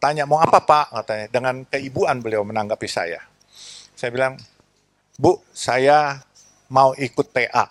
Tanya 0.00 0.24
mau 0.24 0.40
apa 0.40 0.64
pak? 0.64 0.86
Katanya 0.88 1.26
dengan 1.28 1.54
keibuan 1.68 2.24
beliau 2.24 2.40
menanggapi 2.40 2.88
saya. 2.88 3.20
Saya 3.92 4.08
bilang, 4.08 4.40
Bu, 5.20 5.36
saya 5.52 6.24
mau 6.72 6.96
ikut 6.96 7.28
TA. 7.28 7.68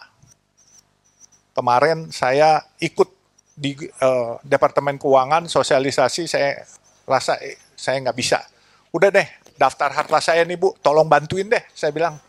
Kemarin 1.57 2.13
saya 2.13 2.61
ikut 2.77 3.09
di 3.57 3.73
uh, 4.05 4.37
Departemen 4.45 5.01
Keuangan, 5.01 5.49
sosialisasi, 5.49 6.29
saya 6.29 6.61
rasa 7.09 7.41
eh, 7.41 7.57
saya 7.73 7.97
nggak 8.05 8.13
bisa. 8.13 8.45
Udah 8.93 9.09
deh, 9.09 9.25
daftar 9.57 9.89
harta 9.89 10.21
saya 10.21 10.45
nih 10.45 10.61
Bu, 10.61 10.77
tolong 10.85 11.09
bantuin 11.09 11.49
deh. 11.49 11.65
Saya 11.73 11.89
bilang, 11.89 12.21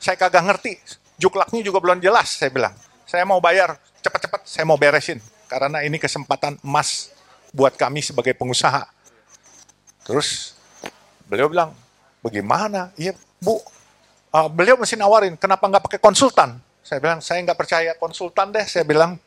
saya 0.00 0.16
kagak 0.16 0.42
ngerti, 0.48 0.80
juklaknya 1.20 1.60
juga 1.60 1.84
belum 1.84 2.00
jelas, 2.00 2.40
saya 2.40 2.48
bilang. 2.48 2.72
Saya 3.04 3.28
mau 3.28 3.38
bayar, 3.38 3.76
cepat-cepat 4.06 4.46
saya 4.46 4.64
mau 4.64 4.78
beresin. 4.78 5.18
Karena 5.50 5.82
ini 5.82 5.98
kesempatan 5.98 6.58
emas 6.62 7.10
buat 7.50 7.74
kami 7.74 8.02
sebagai 8.02 8.34
pengusaha. 8.38 8.86
Terus 10.06 10.54
beliau 11.26 11.50
bilang, 11.50 11.74
bagaimana? 12.22 12.94
Iya 12.94 13.18
Bu, 13.42 13.58
uh, 14.32 14.48
beliau 14.50 14.78
mesti 14.78 14.96
nawarin, 14.98 15.34
kenapa 15.36 15.66
nggak 15.66 15.84
pakai 15.90 16.00
konsultan? 16.00 16.58
Saya 16.86 17.02
bilang, 17.02 17.18
saya 17.18 17.42
nggak 17.42 17.58
percaya 17.58 17.92
konsultan 17.98 18.54
deh. 18.54 18.62
Saya 18.62 18.86
bilang, 18.86 19.18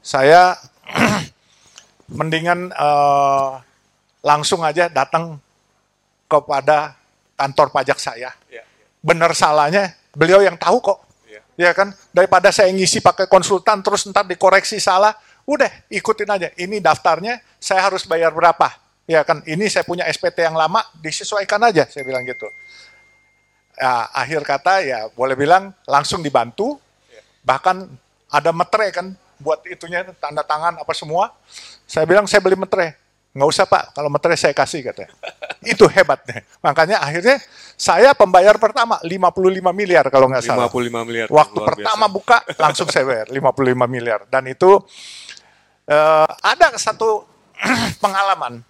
saya 0.00 0.56
mendingan 2.18 2.72
uh, 2.72 3.60
langsung 4.24 4.64
aja 4.64 4.88
datang 4.88 5.38
kepada 6.26 6.96
kantor 7.38 7.70
pajak 7.70 7.98
saya. 8.00 8.32
Ya, 8.50 8.60
ya. 8.60 8.62
Benar 9.04 9.36
salahnya, 9.36 9.94
beliau 10.16 10.42
yang 10.42 10.58
tahu 10.58 10.82
kok. 10.82 11.05
Ya. 11.56 11.72
kan, 11.72 11.92
daripada 12.12 12.52
saya 12.52 12.68
ngisi 12.70 13.00
pakai 13.00 13.26
konsultan 13.26 13.80
terus 13.80 14.04
ntar 14.06 14.28
dikoreksi 14.28 14.76
salah, 14.78 15.16
udah 15.48 15.68
ikutin 15.88 16.28
aja. 16.28 16.48
Ini 16.54 16.78
daftarnya, 16.84 17.40
saya 17.56 17.88
harus 17.88 18.04
bayar 18.04 18.30
berapa? 18.30 18.72
Ya 19.06 19.22
kan, 19.22 19.40
ini 19.46 19.70
saya 19.70 19.86
punya 19.86 20.04
SPT 20.06 20.44
yang 20.44 20.58
lama, 20.58 20.82
disesuaikan 20.98 21.62
aja, 21.64 21.86
saya 21.86 22.02
bilang 22.02 22.26
gitu. 22.26 22.50
Ya, 23.76 24.08
akhir 24.12 24.40
kata 24.42 24.80
ya 24.82 25.06
boleh 25.12 25.36
bilang 25.36 25.70
langsung 25.84 26.24
dibantu, 26.24 26.80
bahkan 27.44 27.86
ada 28.32 28.50
metre 28.50 28.88
kan 28.90 29.12
buat 29.36 29.60
itunya 29.68 30.02
tanda 30.16 30.42
tangan 30.42 30.80
apa 30.80 30.92
semua. 30.96 31.32
Saya 31.84 32.08
bilang 32.08 32.24
saya 32.26 32.40
beli 32.42 32.56
metre. 32.56 32.96
Nggak 33.36 33.48
usah 33.52 33.64
pak, 33.68 33.92
kalau 33.92 34.08
metre 34.08 34.32
saya 34.34 34.56
kasih 34.56 34.80
katanya. 34.80 35.12
Itu 35.64 35.88
hebatnya. 35.88 36.44
Makanya 36.60 37.00
akhirnya 37.00 37.40
saya 37.76 38.12
pembayar 38.12 38.56
pertama 38.56 39.00
55 39.00 39.60
miliar 39.72 40.04
kalau 40.12 40.28
nggak 40.28 40.44
salah. 40.44 40.68
55 40.68 41.08
miliar. 41.08 41.26
Waktu 41.28 41.58
pertama 41.60 42.06
biasa. 42.08 42.16
buka 42.16 42.38
langsung 42.60 42.88
saya 42.92 43.04
bayar 43.04 43.26
55 43.32 43.88
miliar. 43.88 44.20
Dan 44.28 44.48
itu 44.50 44.80
uh, 45.88 46.30
ada 46.42 46.76
satu 46.76 47.24
pengalaman. 48.04 48.60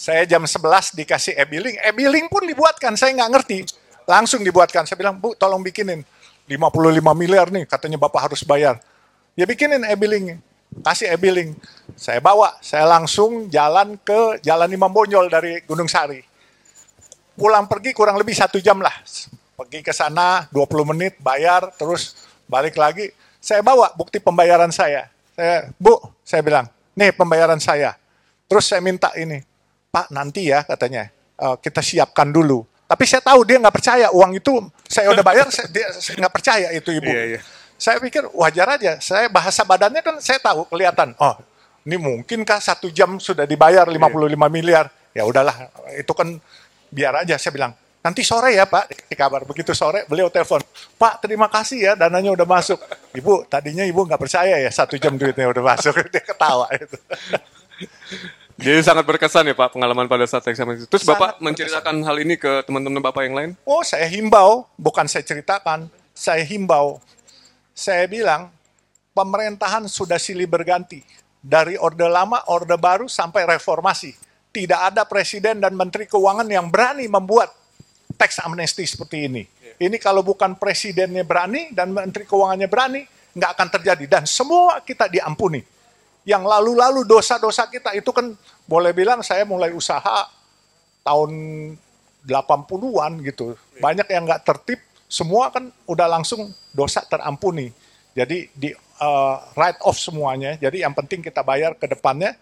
Saya 0.00 0.24
jam 0.24 0.40
11 0.40 0.96
dikasih 0.96 1.36
e-billing. 1.36 1.76
E-billing 1.84 2.26
pun 2.32 2.40
dibuatkan, 2.48 2.96
saya 2.96 3.12
nggak 3.20 3.30
ngerti. 3.36 3.58
Langsung 4.08 4.40
dibuatkan. 4.40 4.88
Saya 4.88 4.96
bilang, 4.96 5.20
Bu, 5.20 5.36
tolong 5.36 5.60
bikinin 5.60 6.00
55 6.48 7.04
miliar 7.12 7.52
nih, 7.52 7.68
katanya 7.68 8.00
Bapak 8.00 8.32
harus 8.32 8.40
bayar. 8.48 8.80
Ya 9.36 9.44
bikinin 9.44 9.84
e-billing, 9.84 10.40
kasih 10.78 11.10
e-billing. 11.14 11.52
Saya 11.98 12.22
bawa, 12.22 12.56
saya 12.64 12.86
langsung 12.88 13.50
jalan 13.52 13.98
ke 14.00 14.40
Jalan 14.40 14.70
Imam 14.72 14.88
Bonjol 14.88 15.28
dari 15.28 15.60
Gunung 15.66 15.90
Sari. 15.90 16.22
Pulang 17.36 17.68
pergi 17.68 17.92
kurang 17.92 18.16
lebih 18.16 18.32
satu 18.32 18.56
jam 18.62 18.80
lah. 18.80 18.94
Pergi 19.58 19.84
ke 19.84 19.92
sana 19.92 20.48
20 20.48 20.90
menit, 20.96 21.20
bayar, 21.20 21.68
terus 21.76 22.16
balik 22.48 22.80
lagi. 22.80 23.12
Saya 23.40 23.60
bawa 23.60 23.92
bukti 23.92 24.16
pembayaran 24.16 24.72
saya. 24.72 25.12
Saya, 25.36 25.68
Bu, 25.76 26.00
saya 26.24 26.40
bilang, 26.40 26.68
nih 26.96 27.12
pembayaran 27.12 27.60
saya. 27.60 27.96
Terus 28.48 28.64
saya 28.64 28.80
minta 28.80 29.12
ini, 29.16 29.44
Pak 29.92 30.08
nanti 30.08 30.48
ya 30.48 30.64
katanya, 30.64 31.12
uh, 31.36 31.60
kita 31.60 31.84
siapkan 31.84 32.32
dulu 32.32 32.64
tapi 32.90 33.06
saya 33.06 33.22
tahu 33.22 33.46
dia 33.46 33.62
nggak 33.62 33.70
percaya 33.70 34.10
uang 34.10 34.34
itu 34.34 34.50
saya 34.90 35.14
udah 35.14 35.22
bayar, 35.22 35.46
saya, 35.54 35.70
dia 35.70 35.86
nggak 35.94 36.34
percaya 36.34 36.74
itu 36.74 36.90
ibu. 36.90 37.06
Iya, 37.06 37.38
iya. 37.38 37.40
Saya 37.80 37.96
pikir 37.96 38.28
wajar 38.36 38.76
aja. 38.76 39.00
Saya 39.00 39.32
bahasa 39.32 39.64
badannya 39.64 40.04
kan 40.04 40.20
saya 40.20 40.36
tahu 40.36 40.68
kelihatan. 40.68 41.16
Oh, 41.16 41.32
ini 41.88 41.96
mungkinkah 41.96 42.60
satu 42.60 42.92
jam 42.92 43.16
sudah 43.16 43.48
dibayar 43.48 43.88
55 43.88 43.96
iya. 43.96 44.36
miliar? 44.52 44.86
Ya 45.16 45.24
udahlah, 45.24 45.72
itu 45.96 46.12
kan 46.12 46.36
biar 46.92 47.24
aja. 47.24 47.40
Saya 47.40 47.56
bilang 47.56 47.72
nanti 48.04 48.20
sore 48.20 48.52
ya 48.52 48.68
Pak. 48.68 49.08
Di 49.08 49.16
kabar 49.16 49.48
begitu 49.48 49.72
sore 49.72 50.04
beliau 50.04 50.28
telepon, 50.28 50.60
Pak 51.00 51.24
terima 51.24 51.48
kasih 51.48 51.78
ya 51.80 51.92
dananya 51.96 52.36
udah 52.36 52.44
masuk. 52.44 52.76
Ibu 53.16 53.48
tadinya 53.48 53.88
ibu 53.88 54.04
nggak 54.04 54.20
percaya 54.20 54.60
ya 54.60 54.68
satu 54.68 55.00
jam 55.00 55.16
duitnya 55.16 55.48
udah 55.48 55.64
masuk. 55.64 55.96
Dia 56.12 56.20
ketawa 56.20 56.68
itu. 56.76 57.00
Jadi 58.60 58.84
sangat 58.84 59.08
berkesan 59.08 59.48
ya 59.48 59.56
Pak 59.56 59.72
pengalaman 59.72 60.04
pada 60.04 60.28
saat 60.28 60.44
eksamen 60.44 60.84
itu. 60.84 60.84
Terus 60.84 61.08
sangat 61.08 61.16
Bapak 61.16 61.32
menceritakan 61.40 61.96
berkesan. 61.96 62.08
hal 62.12 62.16
ini 62.20 62.34
ke 62.36 62.60
teman-teman 62.68 63.00
Bapak 63.00 63.24
yang 63.24 63.32
lain? 63.32 63.50
Oh 63.64 63.80
saya 63.80 64.04
himbau, 64.04 64.68
bukan 64.76 65.08
saya 65.08 65.24
ceritakan. 65.24 65.88
Saya 66.12 66.44
himbau. 66.44 67.00
Saya 67.80 68.04
bilang 68.04 68.52
pemerintahan 69.16 69.88
sudah 69.88 70.20
silih 70.20 70.44
berganti. 70.44 71.00
Dari 71.40 71.80
orde 71.80 72.04
lama, 72.04 72.44
orde 72.52 72.76
baru 72.76 73.08
sampai 73.08 73.48
reformasi. 73.56 74.12
Tidak 74.52 74.92
ada 74.92 75.08
presiden 75.08 75.64
dan 75.64 75.72
menteri 75.72 76.04
keuangan 76.04 76.44
yang 76.44 76.68
berani 76.68 77.08
membuat 77.08 77.48
teks 78.20 78.44
amnesti 78.44 78.84
seperti 78.84 79.32
ini. 79.32 79.48
Iya. 79.48 79.88
Ini 79.88 79.96
kalau 79.96 80.20
bukan 80.20 80.60
presidennya 80.60 81.24
berani 81.24 81.72
dan 81.72 81.88
menteri 81.96 82.28
keuangannya 82.28 82.68
berani, 82.68 83.00
nggak 83.32 83.50
akan 83.56 83.68
terjadi. 83.80 84.04
Dan 84.04 84.28
semua 84.28 84.84
kita 84.84 85.08
diampuni 85.08 85.64
yang 86.28 86.44
lalu-lalu 86.44 87.08
dosa-dosa 87.08 87.64
kita 87.72 87.96
itu 87.96 88.12
kan 88.12 88.36
boleh 88.68 88.92
bilang 88.92 89.24
saya 89.24 89.48
mulai 89.48 89.72
usaha 89.72 90.28
tahun 91.00 91.32
80-an 92.28 93.12
gitu. 93.24 93.56
Banyak 93.80 94.04
yang 94.12 94.28
nggak 94.28 94.44
tertib, 94.44 94.84
semua 95.10 95.50
kan 95.50 95.74
udah 95.90 96.06
langsung 96.06 96.54
dosa 96.70 97.02
terampuni. 97.02 97.74
Jadi 98.14 98.46
di 98.54 98.70
uh, 99.02 99.36
write 99.58 99.82
off 99.82 99.98
semuanya. 99.98 100.54
Jadi 100.54 100.86
yang 100.86 100.94
penting 100.94 101.18
kita 101.18 101.42
bayar 101.42 101.74
ke 101.74 101.90
depannya. 101.90 102.38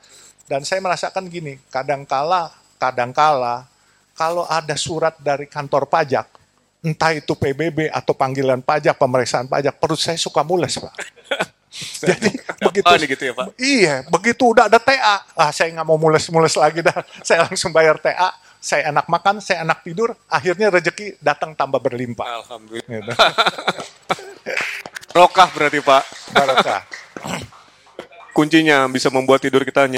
Dan 0.48 0.64
saya 0.64 0.80
merasakan 0.80 1.28
gini, 1.28 1.60
kadangkala, 1.68 2.48
kadangkala 2.80 3.68
kalau 4.18 4.42
ada 4.50 4.74
surat 4.74 5.14
dari 5.22 5.46
kantor 5.46 5.86
pajak, 5.86 6.26
entah 6.82 7.14
itu 7.14 7.38
PBB 7.38 7.86
atau 7.86 8.18
panggilan 8.18 8.58
pajak, 8.58 8.98
pemeriksaan 8.98 9.46
pajak, 9.46 9.78
perut 9.78 9.94
saya 10.02 10.18
suka 10.18 10.42
mules, 10.42 10.74
Pak. 10.74 10.94
Jadi 12.02 12.34
begitu, 12.58 12.90
oh, 12.90 12.98
gitu 12.98 13.22
ya, 13.22 13.32
Pak? 13.38 13.46
iya, 13.60 13.94
begitu 14.10 14.42
udah 14.50 14.66
ada 14.66 14.82
TA, 14.82 15.22
ah 15.38 15.52
saya 15.54 15.70
nggak 15.70 15.86
mau 15.86 16.00
mules-mules 16.00 16.58
lagi 16.58 16.82
dah, 16.82 17.06
saya 17.22 17.46
langsung 17.46 17.70
bayar 17.70 18.00
TA, 18.02 18.34
saya 18.58 18.90
enak 18.90 19.06
makan, 19.06 19.38
saya 19.38 19.62
enak 19.62 19.86
tidur, 19.86 20.18
akhirnya 20.26 20.68
rezeki 20.68 21.22
datang 21.22 21.54
tambah 21.54 21.78
berlimpah. 21.78 22.26
Alhamdulillah. 22.42 22.90
Gitu. 22.90 23.12
Rokah 25.18 25.48
berarti 25.50 25.78
Pak. 25.82 26.02
Barokah. 26.34 26.82
Kuncinya 28.34 28.86
bisa 28.86 29.10
membuat 29.10 29.42
tidur 29.42 29.66
kita 29.66 29.90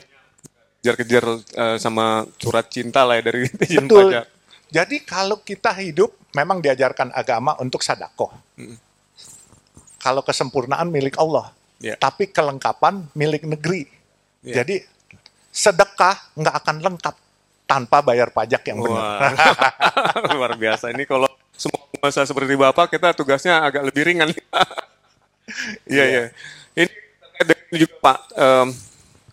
kejar-kejar 0.80 1.24
uh, 1.60 1.76
sama 1.76 2.24
surat 2.40 2.64
cinta 2.72 3.04
lah 3.04 3.20
ya 3.20 3.28
dari 3.28 3.44
Betul. 3.52 4.16
pajak. 4.16 4.24
Jadi 4.70 4.96
kalau 5.02 5.44
kita 5.44 5.76
hidup 5.76 6.14
memang 6.32 6.64
diajarkan 6.64 7.12
agama 7.12 7.52
untuk 7.60 7.84
sadako. 7.84 8.32
Hmm. 8.56 8.80
Kalau 10.00 10.24
kesempurnaan 10.24 10.88
milik 10.88 11.20
Allah 11.20 11.52
yeah. 11.82 11.96
tapi 11.96 12.30
kelengkapan 12.30 13.08
milik 13.16 13.44
negeri. 13.44 13.88
Yeah. 14.40 14.62
Jadi 14.62 14.84
sedekah 15.50 16.16
nggak 16.38 16.54
akan 16.64 16.76
lengkap 16.80 17.16
tanpa 17.70 18.02
bayar 18.02 18.34
pajak 18.34 18.66
yang 18.66 18.82
benar. 18.82 19.30
Luar 20.34 20.58
biasa. 20.58 20.90
Ini 20.90 21.06
kalau 21.06 21.30
semua 21.54 21.86
masa 22.02 22.26
seperti 22.26 22.58
Bapak, 22.58 22.90
kita 22.90 23.14
tugasnya 23.14 23.62
agak 23.62 23.86
lebih 23.86 24.10
ringan. 24.10 24.34
Iya, 25.82 26.04
iya. 26.06 26.22
Ini 26.78 26.94
juga 27.74 27.98
Pak, 27.98 28.18
um, 28.38 28.70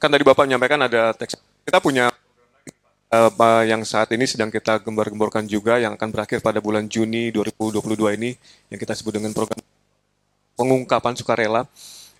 kan 0.01 0.09
tadi 0.09 0.25
Bapak 0.25 0.49
menyampaikan 0.49 0.81
ada 0.81 1.13
teks. 1.13 1.37
Kita 1.61 1.77
punya 1.77 2.09
uh, 3.13 3.61
yang 3.61 3.85
saat 3.85 4.09
ini 4.17 4.25
sedang 4.25 4.49
kita 4.49 4.81
gembar-gemborkan 4.81 5.45
juga 5.45 5.77
yang 5.77 5.93
akan 5.93 6.09
berakhir 6.09 6.41
pada 6.41 6.57
bulan 6.57 6.89
Juni 6.89 7.29
2022 7.29 8.17
ini 8.17 8.33
yang 8.73 8.79
kita 8.81 8.97
sebut 8.97 9.21
dengan 9.21 9.29
program 9.29 9.61
pengungkapan 10.57 11.13
sukarela 11.13 11.69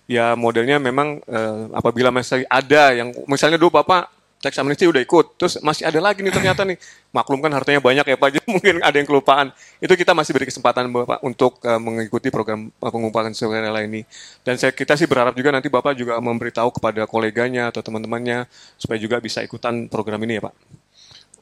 ya 0.06 0.38
modelnya 0.38 0.78
memang 0.78 1.18
uh, 1.26 1.74
apabila 1.74 2.14
masih 2.14 2.46
ada 2.48 2.94
yang 2.94 3.10
misalnya 3.26 3.58
dulu 3.58 3.82
Bapak 3.82 4.08
teks 4.38 4.54
amnesti 4.62 4.86
udah 4.86 5.02
ikut, 5.02 5.34
terus 5.34 5.58
masih 5.66 5.82
ada 5.82 5.98
lagi 5.98 6.22
nih 6.22 6.30
ternyata 6.30 6.62
nih, 6.62 6.78
maklum 7.10 7.42
kan 7.42 7.50
hartanya 7.50 7.82
banyak 7.82 8.06
ya 8.06 8.16
Pak, 8.16 8.28
jadi 8.38 8.46
mungkin 8.46 8.74
ada 8.80 8.96
yang 8.96 9.08
kelupaan. 9.08 9.50
Itu 9.82 9.98
kita 9.98 10.14
masih 10.14 10.30
beri 10.30 10.46
kesempatan 10.46 10.86
Bapak 10.94 11.18
untuk 11.26 11.58
uh, 11.66 11.82
mengikuti 11.82 12.30
program 12.30 12.70
uh, 12.78 12.90
pengumpulan 12.90 13.34
sukarela 13.34 13.82
ini. 13.82 14.06
Dan 14.46 14.54
saya, 14.54 14.70
kita 14.70 14.94
sih 14.94 15.10
berharap 15.10 15.34
juga 15.34 15.50
nanti 15.50 15.66
Bapak 15.66 15.98
juga 15.98 16.22
memberitahu 16.22 16.70
kepada 16.70 17.02
koleganya 17.10 17.74
atau 17.74 17.82
teman-temannya 17.82 18.46
supaya 18.78 18.98
juga 19.02 19.18
bisa 19.18 19.42
ikutan 19.42 19.90
program 19.90 20.22
ini 20.22 20.38
ya 20.38 20.42
Pak. 20.46 20.54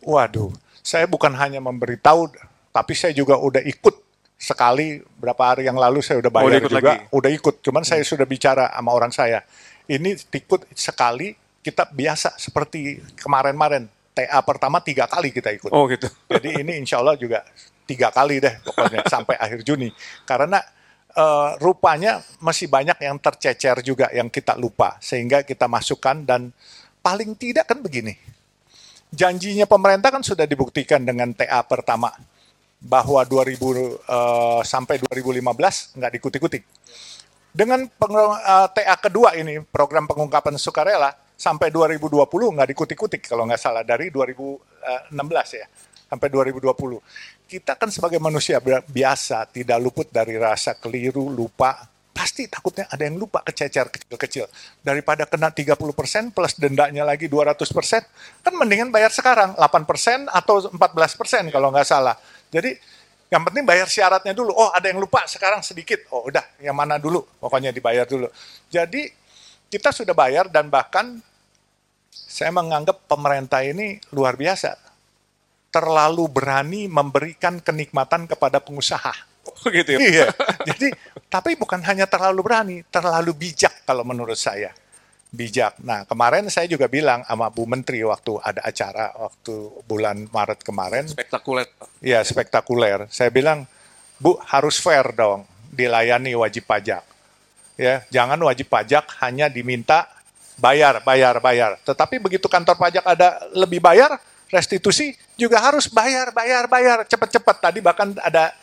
Waduh, 0.06 0.50
saya 0.80 1.04
bukan 1.04 1.36
hanya 1.36 1.60
memberitahu, 1.60 2.32
tapi 2.72 2.92
saya 2.96 3.12
juga 3.12 3.36
udah 3.36 3.60
ikut 3.60 4.06
sekali 4.36 5.00
berapa 5.16 5.42
hari 5.56 5.64
yang 5.64 5.80
lalu 5.80 6.04
saya 6.04 6.20
udah 6.20 6.32
bayar 6.32 6.60
oh, 6.60 6.68
juga, 6.68 6.92
lagi. 6.92 6.96
udah 7.12 7.30
ikut. 7.32 7.54
Cuman 7.60 7.84
hmm. 7.84 7.90
saya 7.92 8.02
sudah 8.04 8.24
bicara 8.24 8.72
sama 8.72 8.90
orang 8.92 9.12
saya. 9.12 9.44
Ini 9.86 10.18
ikut 10.32 10.66
sekali 10.72 11.45
kita 11.66 11.90
biasa 11.90 12.38
seperti 12.38 13.02
kemarin-kemarin 13.18 13.90
TA 14.14 14.38
pertama 14.46 14.78
tiga 14.78 15.10
kali 15.10 15.34
kita 15.34 15.50
ikut. 15.50 15.74
Oh 15.74 15.90
gitu. 15.90 16.06
Jadi 16.30 16.62
ini 16.62 16.78
insya 16.78 17.02
Allah 17.02 17.18
juga 17.18 17.42
tiga 17.82 18.14
kali 18.14 18.38
deh 18.38 18.54
pokoknya 18.62 19.02
sampai 19.14 19.34
akhir 19.34 19.66
Juni. 19.66 19.90
Karena 20.22 20.62
uh, 21.18 21.58
rupanya 21.58 22.22
masih 22.38 22.70
banyak 22.70 23.02
yang 23.02 23.18
tercecer 23.18 23.82
juga 23.82 24.06
yang 24.14 24.30
kita 24.30 24.54
lupa 24.54 24.94
sehingga 25.02 25.42
kita 25.42 25.66
masukkan 25.66 26.22
dan 26.22 26.54
paling 27.02 27.34
tidak 27.34 27.66
kan 27.66 27.82
begini. 27.82 28.14
Janjinya 29.10 29.66
pemerintah 29.66 30.14
kan 30.14 30.22
sudah 30.22 30.46
dibuktikan 30.46 31.02
dengan 31.02 31.34
TA 31.34 31.66
pertama 31.66 32.14
bahwa 32.78 33.22
2000 33.26 33.58
uh, 33.58 33.90
eh, 33.90 34.60
sampai 34.62 35.02
2015 35.02 35.98
nggak 35.98 36.12
dikutik-kutik. 36.14 36.62
Dengan 37.56 37.88
peng, 37.88 38.12
uh, 38.12 38.36
eh, 38.36 38.68
TA 38.70 38.96
kedua 39.00 39.34
ini 39.38 39.62
program 39.62 40.04
pengungkapan 40.04 40.60
sukarela 40.60 41.25
sampai 41.36 41.68
2020 41.68 42.16
nggak 42.26 42.68
dikutik-kutik 42.72 43.28
kalau 43.28 43.44
nggak 43.44 43.60
salah 43.60 43.84
dari 43.84 44.08
2016 44.08 45.12
ya 45.60 45.66
sampai 46.08 46.28
2020 46.32 46.72
kita 47.46 47.78
kan 47.78 47.88
sebagai 47.94 48.18
manusia 48.18 48.58
biasa 48.82 49.46
tidak 49.54 49.78
luput 49.78 50.10
dari 50.10 50.34
rasa 50.34 50.74
keliru, 50.74 51.30
lupa, 51.30 51.78
pasti 52.10 52.50
takutnya 52.50 52.90
ada 52.90 53.06
yang 53.06 53.14
lupa 53.14 53.38
kececer 53.46 53.86
kecil-kecil. 53.86 54.50
Daripada 54.82 55.30
kena 55.30 55.54
30% 55.54 56.34
plus 56.34 56.58
dendanya 56.58 57.06
lagi 57.06 57.30
200%, 57.30 57.62
kan 58.42 58.52
mendingan 58.58 58.90
bayar 58.90 59.14
sekarang 59.14 59.54
8% 59.54 60.26
atau 60.26 60.54
14% 60.74 61.54
kalau 61.54 61.70
nggak 61.70 61.86
salah. 61.86 62.18
Jadi 62.50 62.74
yang 63.30 63.46
penting 63.46 63.62
bayar 63.62 63.86
syaratnya 63.86 64.34
dulu. 64.34 64.50
Oh 64.50 64.74
ada 64.74 64.90
yang 64.90 64.98
lupa 64.98 65.22
sekarang 65.30 65.62
sedikit. 65.62 66.02
Oh 66.10 66.26
udah 66.26 66.42
yang 66.58 66.74
mana 66.74 66.98
dulu, 66.98 67.22
pokoknya 67.38 67.70
dibayar 67.70 68.10
dulu. 68.10 68.26
Jadi 68.66 69.06
kita 69.70 69.90
sudah 69.90 70.14
bayar 70.14 70.46
dan 70.50 70.70
bahkan 70.70 71.18
saya 72.10 72.52
menganggap 72.54 73.04
pemerintah 73.10 73.60
ini 73.60 74.00
luar 74.14 74.38
biasa 74.38 74.86
terlalu 75.76 76.24
berani 76.32 76.88
memberikan 76.88 77.60
kenikmatan 77.60 78.24
kepada 78.24 78.56
pengusaha. 78.56 79.12
Oh 79.44 79.68
gitu 79.68 79.94
ya? 79.94 79.98
Iya. 80.00 80.26
Jadi, 80.64 80.88
tapi 81.28 81.52
bukan 81.52 81.84
hanya 81.84 82.08
terlalu 82.08 82.40
berani, 82.40 82.76
terlalu 82.88 83.36
bijak 83.36 83.84
kalau 83.84 84.00
menurut 84.00 84.40
saya. 84.40 84.72
Bijak. 85.28 85.76
Nah, 85.84 86.08
kemarin 86.08 86.48
saya 86.48 86.64
juga 86.64 86.88
bilang 86.88 87.20
sama 87.28 87.52
Bu 87.52 87.68
Menteri 87.68 88.00
waktu 88.00 88.40
ada 88.40 88.64
acara 88.64 89.12
waktu 89.20 89.54
bulan 89.84 90.24
Maret 90.32 90.64
kemarin. 90.64 91.04
Spektakuler. 91.04 91.68
Iya, 92.00 92.24
spektakuler. 92.24 93.04
Saya 93.12 93.28
bilang, 93.28 93.68
Bu 94.16 94.40
harus 94.48 94.80
fair 94.80 95.12
dong 95.12 95.44
dilayani 95.68 96.32
wajib 96.32 96.64
pajak. 96.64 97.04
Ya, 97.76 98.02
jangan 98.08 98.40
wajib 98.40 98.72
pajak 98.72 99.04
hanya 99.20 99.52
diminta 99.52 100.08
bayar, 100.56 101.04
bayar, 101.04 101.36
bayar. 101.44 101.76
Tetapi 101.84 102.16
begitu 102.16 102.48
kantor 102.48 102.76
pajak 102.80 103.04
ada 103.04 103.44
lebih 103.52 103.84
bayar, 103.84 104.16
restitusi 104.48 105.12
juga 105.36 105.60
harus 105.60 105.86
bayar, 105.92 106.32
bayar, 106.32 106.64
bayar, 106.66 106.98
cepat-cepat. 107.04 107.56
Tadi 107.60 107.78
bahkan 107.84 108.16
ada 108.24 108.56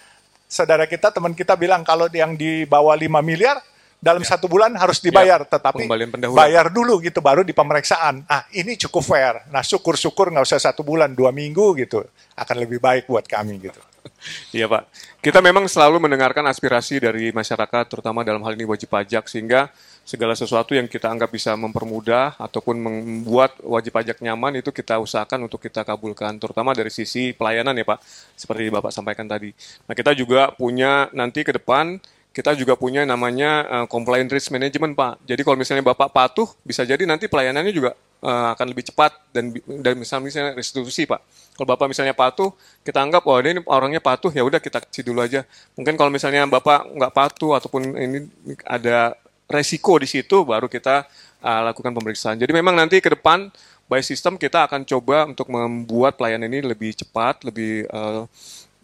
saudara 0.49 0.89
kita, 0.89 1.13
teman 1.13 1.37
kita 1.37 1.53
bilang 1.53 1.85
kalau 1.85 2.09
yang 2.09 2.33
di 2.33 2.65
bawah 2.65 2.97
5 2.97 3.21
miliar, 3.21 3.61
dalam 4.03 4.19
ya. 4.19 4.35
satu 4.35 4.51
bulan 4.51 4.75
harus 4.75 4.99
ya, 4.99 5.07
dibayar, 5.07 5.39
ya, 5.47 5.47
tetapi 5.47 5.87
bayar 6.35 6.67
dulu 6.67 6.99
gitu 6.99 7.23
baru 7.23 7.39
di 7.39 7.55
pemeriksaan. 7.55 8.27
Ah 8.27 8.43
ini 8.51 8.75
cukup 8.75 8.99
fair. 8.99 9.47
Nah 9.47 9.63
syukur-syukur 9.63 10.27
nggak 10.27 10.43
usah 10.43 10.59
satu 10.59 10.83
bulan, 10.83 11.15
dua 11.15 11.31
minggu 11.31 11.71
gitu, 11.79 12.03
akan 12.35 12.55
lebih 12.59 12.83
baik 12.83 13.07
buat 13.07 13.23
kami 13.23 13.63
gitu. 13.63 13.79
Iya 14.55 14.69
Pak, 14.69 14.87
kita 15.23 15.39
memang 15.39 15.65
selalu 15.67 15.99
mendengarkan 15.99 16.45
aspirasi 16.47 16.99
dari 17.01 17.31
masyarakat, 17.31 17.83
terutama 17.89 18.21
dalam 18.21 18.43
hal 18.43 18.53
ini 18.55 18.67
wajib 18.67 18.91
pajak, 18.91 19.27
sehingga 19.27 19.71
segala 20.03 20.35
sesuatu 20.35 20.75
yang 20.75 20.87
kita 20.87 21.07
anggap 21.07 21.31
bisa 21.31 21.55
mempermudah 21.55 22.35
ataupun 22.35 22.75
membuat 22.75 23.55
wajib 23.63 23.95
pajak 23.95 24.19
nyaman 24.19 24.59
itu 24.59 24.69
kita 24.75 24.99
usahakan 24.99 25.47
untuk 25.47 25.63
kita 25.63 25.87
kabulkan, 25.87 26.35
terutama 26.39 26.75
dari 26.75 26.91
sisi 26.91 27.31
pelayanan 27.31 27.75
ya 27.75 27.85
Pak, 27.87 27.99
seperti 28.35 28.67
Bapak 28.71 28.91
sampaikan 28.91 29.27
tadi. 29.27 29.55
Nah 29.87 29.93
kita 29.95 30.11
juga 30.15 30.51
punya 30.53 31.07
nanti 31.15 31.41
ke 31.43 31.55
depan 31.55 31.99
kita 32.33 32.57
juga 32.57 32.73
punya 32.73 33.05
namanya 33.05 33.61
uh, 33.69 33.85
compliant 33.85 34.25
risk 34.33 34.49
management 34.49 34.97
Pak. 34.97 35.21
Jadi 35.21 35.45
kalau 35.45 35.53
misalnya 35.53 35.85
Bapak 35.85 36.09
patuh, 36.09 36.49
bisa 36.65 36.81
jadi 36.81 37.05
nanti 37.05 37.29
pelayanannya 37.29 37.69
juga 37.69 37.93
uh, 38.23 38.55
akan 38.55 38.65
lebih 38.71 38.87
cepat 38.87 39.11
dan 39.35 39.51
dan 39.83 39.93
misalnya, 39.99 40.23
misalnya 40.25 40.51
restitusi 40.55 41.03
Pak. 41.03 41.19
Kalau 41.53 41.67
Bapak 41.69 41.85
misalnya 41.91 42.15
patuh, 42.15 42.55
kita 42.81 43.03
anggap 43.03 43.27
oh 43.27 43.37
ini 43.43 43.61
orangnya 43.69 44.01
patuh 44.01 44.33
ya 44.33 44.41
udah 44.41 44.57
kita 44.57 44.81
kasih 44.81 45.03
dulu 45.05 45.21
aja. 45.21 45.45
Mungkin 45.75 45.99
kalau 45.99 46.09
misalnya 46.09 46.47
Bapak 46.47 46.89
nggak 46.89 47.13
patuh 47.13 47.59
ataupun 47.59 47.93
ini 47.93 48.25
ada 48.65 49.13
resiko 49.51 49.99
di 50.01 50.07
situ 50.09 50.41
baru 50.47 50.65
kita 50.71 51.05
uh, 51.43 51.61
lakukan 51.69 51.93
pemeriksaan. 51.93 52.39
Jadi 52.39 52.49
memang 52.55 52.73
nanti 52.73 52.97
ke 53.03 53.11
depan 53.13 53.51
by 53.85 54.01
system 54.01 54.39
kita 54.39 54.65
akan 54.65 54.87
coba 54.87 55.27
untuk 55.27 55.51
membuat 55.51 56.17
pelayanan 56.17 56.49
ini 56.49 56.65
lebih 56.65 56.95
cepat, 56.95 57.43
lebih 57.45 57.85
uh, 57.91 58.25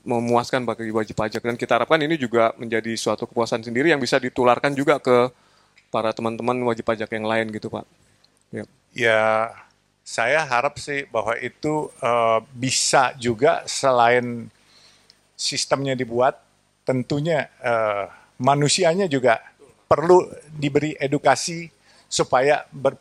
memuaskan 0.04 0.64
bagi 0.64 0.90
wajib 0.94 1.16
pajak 1.18 1.44
dan 1.44 1.56
kita 1.60 1.76
harapkan 1.76 2.00
ini 2.00 2.16
juga 2.16 2.56
menjadi 2.56 2.92
suatu 2.96 3.28
kepuasan 3.28 3.62
sendiri 3.62 3.92
yang 3.92 4.00
bisa 4.00 4.18
ditularkan 4.18 4.72
juga 4.74 4.98
ke 4.98 5.28
para 5.90 6.14
teman-teman 6.16 6.56
wajib 6.66 6.88
pajak 6.88 7.10
yang 7.12 7.26
lain 7.28 7.50
gitu 7.52 7.68
Pak. 7.68 7.86
Ya, 8.50 8.66
ya 8.94 9.52
saya 10.06 10.46
harap 10.46 10.82
sih 10.82 11.06
bahwa 11.10 11.38
itu 11.38 11.90
uh, 12.02 12.42
bisa 12.54 13.14
juga 13.20 13.62
selain 13.70 14.50
sistemnya 15.38 15.94
dibuat, 15.94 16.42
tentunya 16.84 17.48
uh, 17.62 18.10
manusianya 18.42 19.06
juga 19.06 19.40
perlu 19.86 20.26
diberi 20.54 20.98
edukasi 20.98 21.70
supaya 22.10 22.66
ber, 22.74 22.98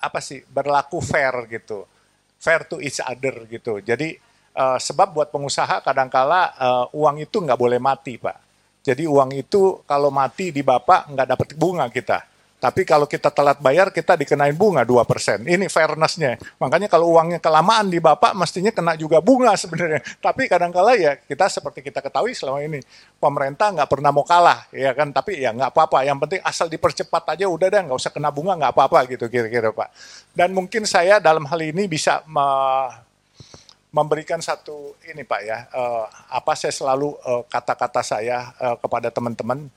apa 0.00 0.20
sih 0.20 0.44
berlaku 0.48 1.00
fair 1.00 1.32
gitu, 1.48 1.88
fair 2.36 2.64
to 2.68 2.80
each 2.80 3.00
other 3.04 3.44
gitu. 3.48 3.80
Jadi 3.84 4.32
Uh, 4.54 4.78
sebab 4.78 5.10
buat 5.10 5.34
pengusaha 5.34 5.82
kadangkala 5.82 6.54
uh, 6.54 6.86
uang 6.94 7.26
itu 7.26 7.42
nggak 7.42 7.58
boleh 7.58 7.82
mati, 7.82 8.22
Pak. 8.22 8.38
Jadi 8.86 9.02
uang 9.02 9.34
itu 9.34 9.82
kalau 9.82 10.14
mati 10.14 10.54
di 10.54 10.62
Bapak 10.62 11.10
nggak 11.10 11.26
dapat 11.26 11.48
bunga 11.58 11.90
kita. 11.90 12.22
Tapi 12.64 12.88
kalau 12.88 13.04
kita 13.04 13.28
telat 13.28 13.60
bayar, 13.60 13.92
kita 13.92 14.16
dikenain 14.16 14.56
bunga 14.56 14.88
2%. 14.88 15.44
Ini 15.44 15.68
fairness-nya. 15.68 16.40
Makanya 16.56 16.88
kalau 16.88 17.12
uangnya 17.12 17.36
kelamaan 17.36 17.92
di 17.92 18.00
Bapak, 18.00 18.32
mestinya 18.32 18.72
kena 18.72 18.96
juga 18.96 19.20
bunga 19.20 19.52
sebenarnya. 19.52 20.00
Tapi 20.24 20.48
kadangkala 20.48 20.96
ya 20.96 21.20
kita 21.20 21.52
seperti 21.52 21.84
kita 21.84 22.00
ketahui 22.00 22.32
selama 22.32 22.64
ini, 22.64 22.80
pemerintah 23.20 23.68
nggak 23.68 23.84
pernah 23.92 24.08
mau 24.16 24.24
kalah. 24.24 24.64
ya 24.72 24.96
kan. 24.96 25.12
Tapi 25.12 25.44
ya 25.44 25.52
nggak 25.52 25.76
apa-apa. 25.76 26.08
Yang 26.08 26.18
penting 26.24 26.40
asal 26.40 26.72
dipercepat 26.72 27.36
aja 27.36 27.44
udah 27.52 27.68
deh, 27.68 27.80
nggak 27.84 28.00
usah 28.00 28.08
kena 28.08 28.32
bunga, 28.32 28.56
nggak 28.56 28.72
apa-apa 28.72 29.12
gitu 29.12 29.28
kira-kira 29.28 29.68
Pak. 29.68 29.92
Dan 30.32 30.56
mungkin 30.56 30.88
saya 30.88 31.20
dalam 31.20 31.44
hal 31.44 31.60
ini 31.60 31.84
bisa 31.84 32.24
memberikan 33.92 34.40
satu 34.40 34.96
ini 35.04 35.20
Pak 35.20 35.40
ya, 35.44 35.68
uh, 35.68 36.08
apa 36.32 36.56
saya 36.56 36.72
selalu 36.72 37.14
eh, 37.14 37.42
kata-kata 37.46 38.00
saya 38.02 38.56
uh, 38.58 38.74
kepada 38.80 39.12
teman-teman, 39.12 39.70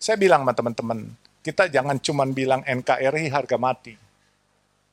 saya 0.00 0.18
bilang 0.18 0.42
sama 0.42 0.50
teman-teman, 0.50 0.98
kita 1.42 1.66
jangan 1.66 1.98
cuma 1.98 2.22
bilang 2.30 2.62
NKRI 2.62 3.28
harga 3.28 3.58
mati, 3.58 3.98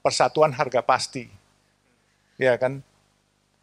persatuan 0.02 0.52
harga 0.52 0.82
pasti, 0.82 1.30
ya 2.42 2.58
kan, 2.58 2.82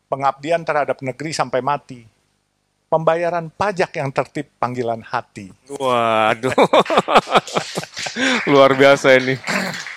pengabdian 0.07 0.63
terhadap 0.63 1.03
negeri 1.03 1.35
sampai 1.35 1.61
mati, 1.61 2.07
pembayaran 2.87 3.51
pajak 3.51 3.91
yang 3.99 4.15
tertib 4.15 4.47
panggilan 4.63 5.03
hati. 5.03 5.51
Waduh, 5.67 6.55
luar 8.55 8.79
biasa 8.79 9.19
ini, 9.19 9.35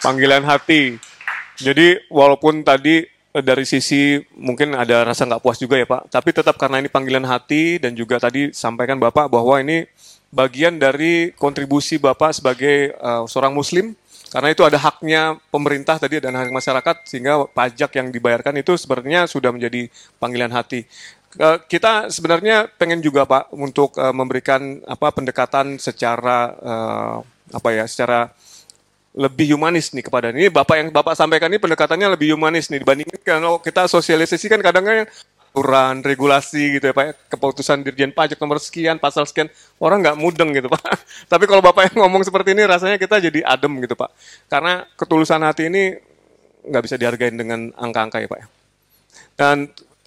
panggilan 0.02 0.42
hati. 0.44 0.98
Jadi 1.62 2.10
walaupun 2.10 2.66
tadi 2.66 3.20
Eh, 3.30 3.46
dari 3.46 3.62
sisi 3.62 4.18
mungkin 4.42 4.74
ada 4.74 5.06
rasa 5.06 5.22
nggak 5.22 5.46
puas 5.46 5.62
juga 5.62 5.78
ya 5.78 5.86
Pak, 5.86 6.10
tapi 6.10 6.34
tetap 6.34 6.58
karena 6.58 6.82
ini 6.82 6.90
panggilan 6.90 7.22
hati 7.30 7.78
dan 7.78 7.94
juga 7.94 8.18
tadi 8.18 8.50
sampaikan 8.50 8.98
Bapak 8.98 9.30
bahwa 9.30 9.62
ini 9.62 9.86
bagian 10.30 10.78
dari 10.78 11.34
kontribusi 11.34 11.98
Bapak 11.98 12.38
sebagai 12.38 12.94
uh, 13.02 13.26
seorang 13.26 13.54
Muslim, 13.54 13.98
karena 14.30 14.54
itu 14.54 14.62
ada 14.62 14.78
haknya 14.78 15.42
pemerintah 15.50 15.98
tadi 15.98 16.22
dan 16.22 16.38
hak 16.38 16.54
masyarakat 16.54 16.96
sehingga 17.10 17.50
pajak 17.50 17.98
yang 17.98 18.14
dibayarkan 18.14 18.62
itu 18.62 18.78
sebenarnya 18.78 19.26
sudah 19.26 19.50
menjadi 19.50 19.90
panggilan 20.22 20.54
hati. 20.54 20.86
Uh, 21.38 21.62
kita 21.66 22.10
sebenarnya 22.10 22.70
pengen 22.78 23.02
juga 23.02 23.26
Pak 23.26 23.54
untuk 23.54 23.98
uh, 23.98 24.14
memberikan 24.14 24.82
apa 24.86 25.14
pendekatan 25.14 25.78
secara 25.82 26.54
apa 27.50 27.70
ya, 27.74 27.86
secara 27.90 28.30
lebih 29.18 29.58
humanis 29.58 29.90
nih 29.90 30.06
kepada 30.06 30.30
ini 30.30 30.54
bapak 30.54 30.76
yang 30.78 30.90
bapak 30.94 31.18
sampaikan 31.18 31.50
ini 31.50 31.58
pendekatannya 31.58 32.14
lebih 32.14 32.38
humanis 32.38 32.70
nih 32.70 32.86
dibandingkan 32.86 33.42
kalau 33.42 33.58
kita 33.58 33.90
sosialisasi 33.90 34.46
kan 34.46 34.62
kadang-kadang 34.62 35.10
aturan 35.50 36.06
regulasi 36.06 36.78
gitu 36.78 36.88
ya 36.88 36.94
pak 36.94 37.06
ya. 37.10 37.14
keputusan 37.34 37.82
dirjen 37.82 38.14
pajak 38.14 38.38
nomor 38.38 38.62
sekian 38.62 39.02
pasal 39.02 39.26
sekian. 39.26 39.50
Orang 39.82 40.06
nggak 40.06 40.16
mudeng 40.16 40.54
gitu 40.54 40.70
pak. 40.70 40.82
Tapi 41.32 41.44
kalau 41.50 41.60
bapak 41.66 41.90
yang 41.92 42.06
ngomong 42.06 42.22
seperti 42.22 42.54
ini 42.54 42.64
rasanya 42.70 43.02
kita 43.02 43.18
jadi 43.18 43.42
adem 43.44 43.82
gitu 43.82 43.98
pak. 43.98 44.14
Karena 44.48 44.86
ketulusan 44.94 45.42
hati 45.42 45.68
ini 45.68 45.98
nggak 46.70 46.84
bisa 46.86 46.96
dihargain 46.96 47.34
dengan 47.34 47.74
angka-angka 47.76 48.22
ya 48.22 48.28
pak 48.30 48.40
ya. 48.40 48.48
Dan 49.36 49.58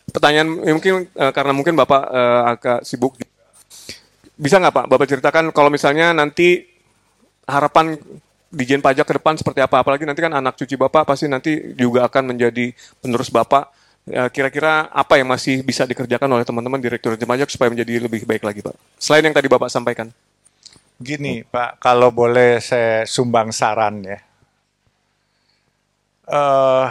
pertanyaan 0.08 0.48
ya 0.62 0.72
mungkin 0.72 0.94
uh, 1.18 1.32
karena 1.34 1.52
mungkin 1.52 1.74
bapak 1.74 2.02
uh, 2.06 2.42
agak 2.54 2.78
sibuk 2.86 3.18
bisa 4.36 4.58
nggak 4.58 4.74
pak 4.74 4.86
bapak 4.90 5.06
ceritakan 5.06 5.54
kalau 5.54 5.70
misalnya 5.70 6.10
nanti 6.10 6.66
harapan 7.46 7.98
Dijen 8.52 8.84
pajak 8.84 9.08
ke 9.08 9.16
depan 9.16 9.32
seperti 9.40 9.64
apa? 9.64 9.80
Apalagi 9.80 10.04
nanti 10.04 10.20
kan 10.20 10.28
anak 10.36 10.60
cucu 10.60 10.76
Bapak 10.76 11.08
pasti 11.08 11.24
nanti 11.24 11.72
juga 11.72 12.04
akan 12.04 12.36
menjadi 12.36 12.76
penerus 13.00 13.32
Bapak 13.32 13.72
kira-kira 14.02 14.90
apa 14.90 15.14
yang 15.14 15.30
masih 15.30 15.62
bisa 15.62 15.86
dikerjakan 15.86 16.26
oleh 16.26 16.42
teman-teman 16.42 16.82
Direktur 16.82 17.14
Pajak 17.14 17.54
supaya 17.54 17.70
menjadi 17.70 18.02
lebih 18.02 18.26
baik 18.26 18.42
lagi, 18.42 18.58
Pak? 18.58 18.74
Selain 18.98 19.22
yang 19.22 19.34
tadi 19.34 19.46
Bapak 19.46 19.70
sampaikan. 19.70 20.10
Gini, 20.98 21.46
Pak, 21.46 21.78
kalau 21.78 22.10
boleh 22.10 22.58
saya 22.58 23.06
sumbang 23.06 23.54
saran 23.54 24.02
ya. 24.02 24.18
Uh, 26.26 26.86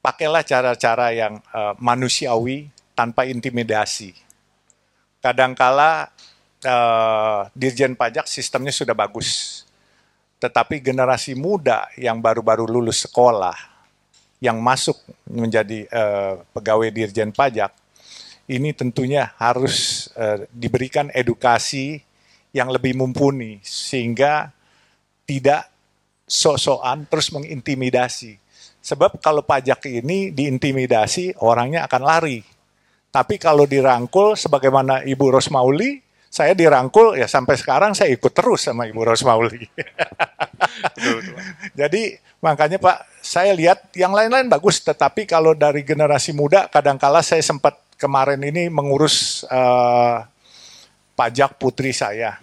pakailah 0.00 0.44
cara-cara 0.44 1.12
yang 1.12 1.40
uh, 1.52 1.76
manusiawi 1.80 2.68
tanpa 2.96 3.28
intimidasi. 3.28 4.16
Kadangkala 5.20 6.12
uh, 6.64 7.48
Dirjen 7.52 7.96
Pajak 7.96 8.24
sistemnya 8.28 8.72
sudah 8.72 8.92
bagus, 8.92 9.62
tetapi 10.40 10.80
generasi 10.80 11.36
muda 11.36 11.88
yang 11.96 12.20
baru-baru 12.20 12.68
lulus 12.68 13.04
sekolah 13.08 13.71
yang 14.42 14.58
masuk 14.58 14.98
menjadi 15.30 15.86
uh, 15.94 16.42
pegawai 16.50 16.90
Dirjen 16.90 17.30
Pajak 17.30 17.70
ini 18.50 18.74
tentunya 18.74 19.30
harus 19.38 20.10
uh, 20.18 20.42
diberikan 20.50 21.06
edukasi 21.14 22.02
yang 22.50 22.68
lebih 22.74 22.98
mumpuni 22.98 23.62
sehingga 23.62 24.50
tidak 25.24 25.70
sok-sokan 26.26 27.06
terus 27.06 27.30
mengintimidasi. 27.30 28.36
Sebab 28.82 29.22
kalau 29.22 29.46
pajak 29.46 29.86
ini 29.86 30.34
diintimidasi 30.34 31.38
orangnya 31.38 31.86
akan 31.86 32.02
lari. 32.02 32.42
Tapi 33.14 33.38
kalau 33.38 33.62
dirangkul 33.62 34.34
sebagaimana 34.34 35.06
Ibu 35.06 35.38
Rosmauli, 35.38 36.02
saya 36.32 36.56
dirangkul 36.56 37.20
ya 37.20 37.28
sampai 37.28 37.60
sekarang 37.60 37.92
saya 37.92 38.08
ikut 38.08 38.32
terus 38.32 38.64
sama 38.64 38.88
Ibu 38.88 39.04
Rosmauli. 39.04 39.68
Jadi 41.78 42.16
makanya 42.40 42.80
Pak 42.80 43.20
saya 43.20 43.52
lihat 43.52 43.92
yang 43.92 44.16
lain-lain 44.16 44.48
bagus, 44.48 44.80
tetapi 44.80 45.28
kalau 45.28 45.52
dari 45.52 45.84
generasi 45.84 46.32
muda, 46.32 46.72
kadangkala 46.72 47.20
saya 47.20 47.44
sempat 47.44 47.76
kemarin 48.00 48.40
ini 48.40 48.72
mengurus 48.72 49.44
uh, 49.44 50.24
pajak 51.12 51.60
putri 51.60 51.92
saya. 51.92 52.40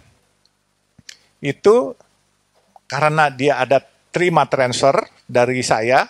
Itu 1.42 1.98
karena 2.86 3.26
dia 3.26 3.58
ada 3.58 3.82
terima 4.14 4.46
transfer 4.46 5.02
dari 5.26 5.66
saya, 5.66 6.06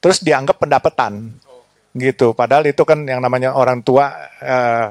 terus 0.00 0.24
dianggap 0.24 0.56
pendapatan, 0.56 1.36
gitu. 1.92 2.32
Padahal 2.32 2.64
itu 2.64 2.80
kan 2.88 3.04
yang 3.04 3.20
namanya 3.20 3.52
orang 3.52 3.84
tua 3.84 4.08
uh, 4.40 4.88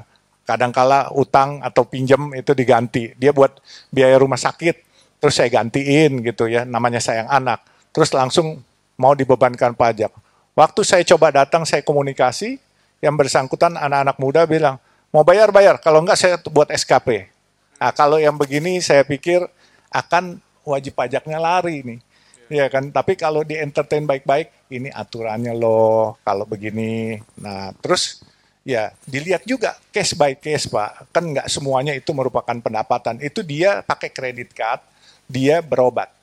kadangkala 0.50 1.14
utang 1.14 1.62
atau 1.62 1.86
pinjam 1.86 2.34
itu 2.34 2.58
diganti. 2.58 3.14
Dia 3.14 3.30
buat 3.30 3.62
biaya 3.94 4.18
rumah 4.18 4.42
sakit, 4.42 4.82
terus 5.22 5.38
saya 5.38 5.54
gantiin 5.54 6.26
gitu 6.26 6.50
ya, 6.50 6.66
namanya 6.66 6.98
sayang 6.98 7.30
anak. 7.30 7.62
Terus 7.94 8.10
langsung 8.10 8.66
mau 8.98 9.14
dibebankan 9.14 9.78
pajak. 9.78 10.10
Waktu 10.58 10.82
saya 10.82 11.06
coba 11.06 11.30
datang, 11.30 11.70
saya 11.70 11.86
komunikasi, 11.86 12.58
yang 13.00 13.14
bersangkutan 13.14 13.78
anak-anak 13.78 14.18
muda 14.18 14.42
bilang, 14.50 14.76
mau 15.14 15.22
bayar-bayar, 15.22 15.78
kalau 15.78 16.02
enggak 16.02 16.18
saya 16.18 16.36
buat 16.50 16.68
SKP. 16.74 17.30
Nah, 17.80 17.94
kalau 17.94 18.20
yang 18.20 18.36
begini 18.36 18.82
saya 18.84 19.06
pikir 19.06 19.46
akan 19.94 20.42
wajib 20.68 20.98
pajaknya 20.98 21.40
lari 21.40 21.86
nih. 21.86 22.00
Ya 22.50 22.66
kan, 22.66 22.90
tapi 22.90 23.14
kalau 23.14 23.46
di 23.46 23.54
entertain 23.56 24.10
baik-baik, 24.10 24.50
ini 24.74 24.90
aturannya 24.90 25.54
loh, 25.54 26.18
kalau 26.26 26.50
begini. 26.50 27.22
Nah, 27.38 27.72
terus 27.78 28.26
ya 28.70 28.94
dilihat 29.10 29.50
juga 29.50 29.74
case 29.90 30.14
by 30.14 30.38
case 30.38 30.70
Pak. 30.70 31.10
Kan 31.10 31.34
nggak 31.34 31.50
semuanya 31.50 31.98
itu 31.98 32.14
merupakan 32.14 32.54
pendapatan. 32.62 33.18
Itu 33.18 33.42
dia 33.42 33.82
pakai 33.82 34.14
kredit 34.14 34.54
card, 34.54 34.86
dia 35.26 35.66
berobat. 35.66 36.14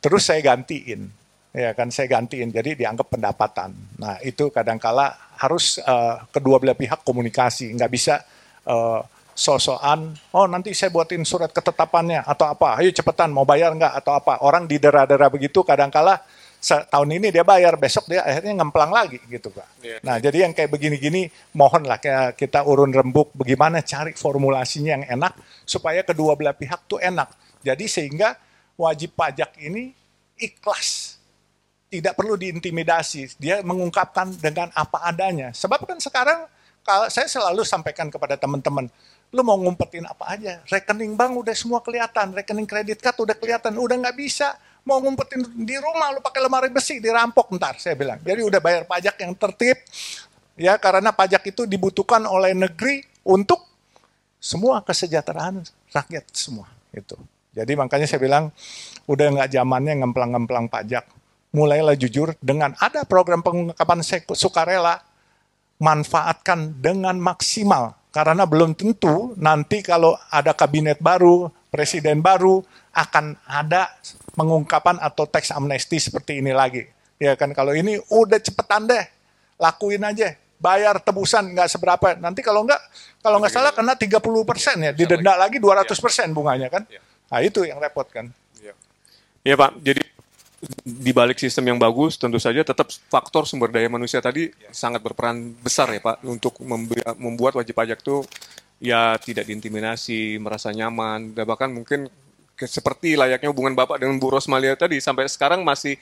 Terus 0.00 0.30
saya 0.30 0.40
gantiin 0.40 1.10
ya 1.50 1.74
kan 1.74 1.90
saya 1.90 2.06
gantiin 2.06 2.54
jadi 2.54 2.78
dianggap 2.78 3.10
pendapatan. 3.10 3.74
Nah 3.98 4.22
itu 4.22 4.54
kadangkala 4.54 5.34
harus 5.34 5.82
uh, 5.82 6.22
kedua 6.30 6.62
belah 6.62 6.78
pihak 6.78 7.02
komunikasi, 7.02 7.74
nggak 7.74 7.90
bisa 7.90 8.22
uh, 8.70 9.02
sosokan, 9.34 10.12
oh 10.36 10.44
nanti 10.44 10.76
saya 10.76 10.92
buatin 10.92 11.24
surat 11.24 11.48
ketetapannya 11.48 12.22
atau 12.28 12.44
apa, 12.44 12.76
ayo 12.76 12.92
cepetan 12.92 13.32
mau 13.32 13.48
bayar 13.48 13.72
nggak 13.72 13.94
atau 14.04 14.12
apa. 14.12 14.44
Orang 14.44 14.68
di 14.68 14.76
dera-dera 14.76 15.32
begitu 15.32 15.64
kadangkala 15.64 16.20
tahun 16.60 17.08
ini 17.16 17.32
dia 17.32 17.40
bayar, 17.40 17.74
besok 17.80 18.04
dia 18.06 18.20
akhirnya 18.20 18.60
ngemplang 18.60 18.92
lagi 18.92 19.18
gitu 19.26 19.48
Pak. 19.48 19.68
Yeah. 19.80 20.00
Nah 20.04 20.20
jadi 20.20 20.44
yang 20.44 20.52
kayak 20.52 20.68
begini-gini 20.68 21.32
mohonlah 21.56 21.96
kita 22.36 22.62
urun 22.68 22.92
rembuk 22.92 23.32
bagaimana 23.32 23.80
cari 23.80 24.12
formulasinya 24.12 25.00
yang 25.00 25.04
enak 25.08 25.32
supaya 25.64 26.04
kedua 26.04 26.36
belah 26.36 26.52
pihak 26.52 26.84
tuh 26.84 27.00
enak. 27.00 27.32
Jadi 27.64 27.84
sehingga 27.88 28.36
wajib 28.76 29.16
pajak 29.16 29.56
ini 29.60 29.92
ikhlas 30.36 31.20
tidak 31.90 32.14
perlu 32.14 32.38
diintimidasi. 32.38 33.34
Dia 33.36 33.60
mengungkapkan 33.66 34.30
dengan 34.38 34.70
apa 34.72 35.02
adanya. 35.04 35.50
Sebab 35.50 35.84
kan 35.84 35.98
sekarang 35.98 36.46
kalau 36.86 37.10
saya 37.12 37.28
selalu 37.28 37.66
sampaikan 37.66 38.08
kepada 38.08 38.38
teman-teman, 38.40 38.88
lu 39.30 39.42
mau 39.44 39.58
ngumpetin 39.58 40.06
apa 40.08 40.32
aja, 40.32 40.62
rekening 40.70 41.12
bank 41.18 41.36
udah 41.36 41.52
semua 41.52 41.82
kelihatan, 41.84 42.32
rekening 42.32 42.64
kredit 42.64 42.98
card 43.02 43.18
udah 43.20 43.36
kelihatan, 43.36 43.76
udah 43.76 43.96
nggak 44.00 44.16
bisa. 44.16 44.56
Mau 44.84 44.98
ngumpetin 44.98 45.44
di 45.64 45.76
rumah 45.76 46.16
lu 46.16 46.20
pakai 46.24 46.40
lemari 46.40 46.68
besi 46.72 46.98
dirampok 46.98 47.52
ntar 47.56 47.76
saya 47.76 47.94
bilang. 47.94 48.18
Jadi 48.24 48.40
udah 48.40 48.60
bayar 48.62 48.82
pajak 48.88 49.16
yang 49.20 49.32
tertib 49.36 49.76
ya 50.56 50.76
karena 50.80 51.12
pajak 51.12 51.52
itu 51.52 51.68
dibutuhkan 51.68 52.24
oleh 52.24 52.56
negeri 52.56 53.04
untuk 53.24 53.60
semua 54.40 54.80
kesejahteraan 54.80 55.60
rakyat 55.92 56.24
semua 56.32 56.68
itu. 56.96 57.16
Jadi 57.52 57.76
makanya 57.76 58.06
saya 58.08 58.20
bilang 58.22 58.48
udah 59.04 59.26
nggak 59.36 59.50
zamannya 59.52 60.00
ngemplang-ngemplang 60.00 60.72
pajak 60.72 61.04
mulailah 61.50 61.98
jujur 61.98 62.34
dengan 62.38 62.74
ada 62.78 63.02
program 63.02 63.42
pengungkapan 63.42 64.00
sukarela, 64.34 65.02
manfaatkan 65.82 66.78
dengan 66.78 67.18
maksimal. 67.18 67.98
Karena 68.10 68.42
belum 68.42 68.74
tentu 68.74 69.38
nanti 69.38 69.86
kalau 69.86 70.18
ada 70.34 70.50
kabinet 70.50 70.98
baru, 70.98 71.46
presiden 71.70 72.20
baru, 72.20 72.60
akan 72.92 73.38
ada 73.46 73.88
pengungkapan 74.34 74.98
atau 74.98 75.24
teks 75.24 75.54
amnesti 75.54 76.02
seperti 76.02 76.42
ini 76.42 76.50
lagi. 76.50 76.84
Ya 77.16 77.38
kan 77.38 77.54
kalau 77.54 77.72
ini 77.72 77.96
udah 78.10 78.42
cepetan 78.42 78.90
deh, 78.90 79.04
lakuin 79.56 80.02
aja, 80.02 80.34
bayar 80.58 80.98
tebusan 80.98 81.54
nggak 81.54 81.70
seberapa. 81.70 82.18
Nanti 82.18 82.42
kalau 82.42 82.66
nggak 82.66 82.80
kalau 83.22 83.38
nggak 83.38 83.52
salah 83.54 83.72
kena 83.72 83.94
30 83.94 84.20
persen 84.42 84.76
ya, 84.82 84.92
didenda 84.92 85.38
lagi 85.38 85.62
200 85.62 85.88
persen 85.96 86.34
bunganya 86.34 86.68
kan. 86.68 86.82
Iya. 86.90 87.00
Nah 87.30 87.40
itu 87.40 87.62
yang 87.62 87.78
repot 87.78 88.10
kan. 88.10 88.28
Iya 89.40 89.56
Pak, 89.56 89.80
jadi 89.80 90.04
di 90.84 91.12
balik 91.16 91.40
sistem 91.40 91.72
yang 91.72 91.80
bagus 91.80 92.20
tentu 92.20 92.36
saja 92.36 92.60
tetap 92.60 92.92
faktor 93.08 93.48
sumber 93.48 93.72
daya 93.72 93.88
manusia 93.88 94.20
tadi 94.20 94.52
ya. 94.52 94.68
sangat 94.76 95.00
berperan 95.00 95.56
besar 95.56 95.88
ya 95.88 96.04
Pak 96.04 96.20
untuk 96.28 96.60
membuat 97.16 97.56
wajib 97.56 97.72
pajak 97.72 98.04
itu 98.04 98.20
ya 98.80 99.14
tidak 99.20 99.44
diintimidasi, 99.44 100.40
merasa 100.40 100.72
nyaman, 100.72 101.36
dan 101.36 101.44
bahkan 101.44 101.68
mungkin 101.68 102.08
seperti 102.56 103.16
layaknya 103.16 103.52
hubungan 103.52 103.76
Bapak 103.76 104.00
dengan 104.00 104.16
Bu 104.16 104.32
Rosmalia 104.32 104.76
tadi 104.76 105.00
sampai 105.00 105.28
sekarang 105.28 105.64
masih 105.64 105.96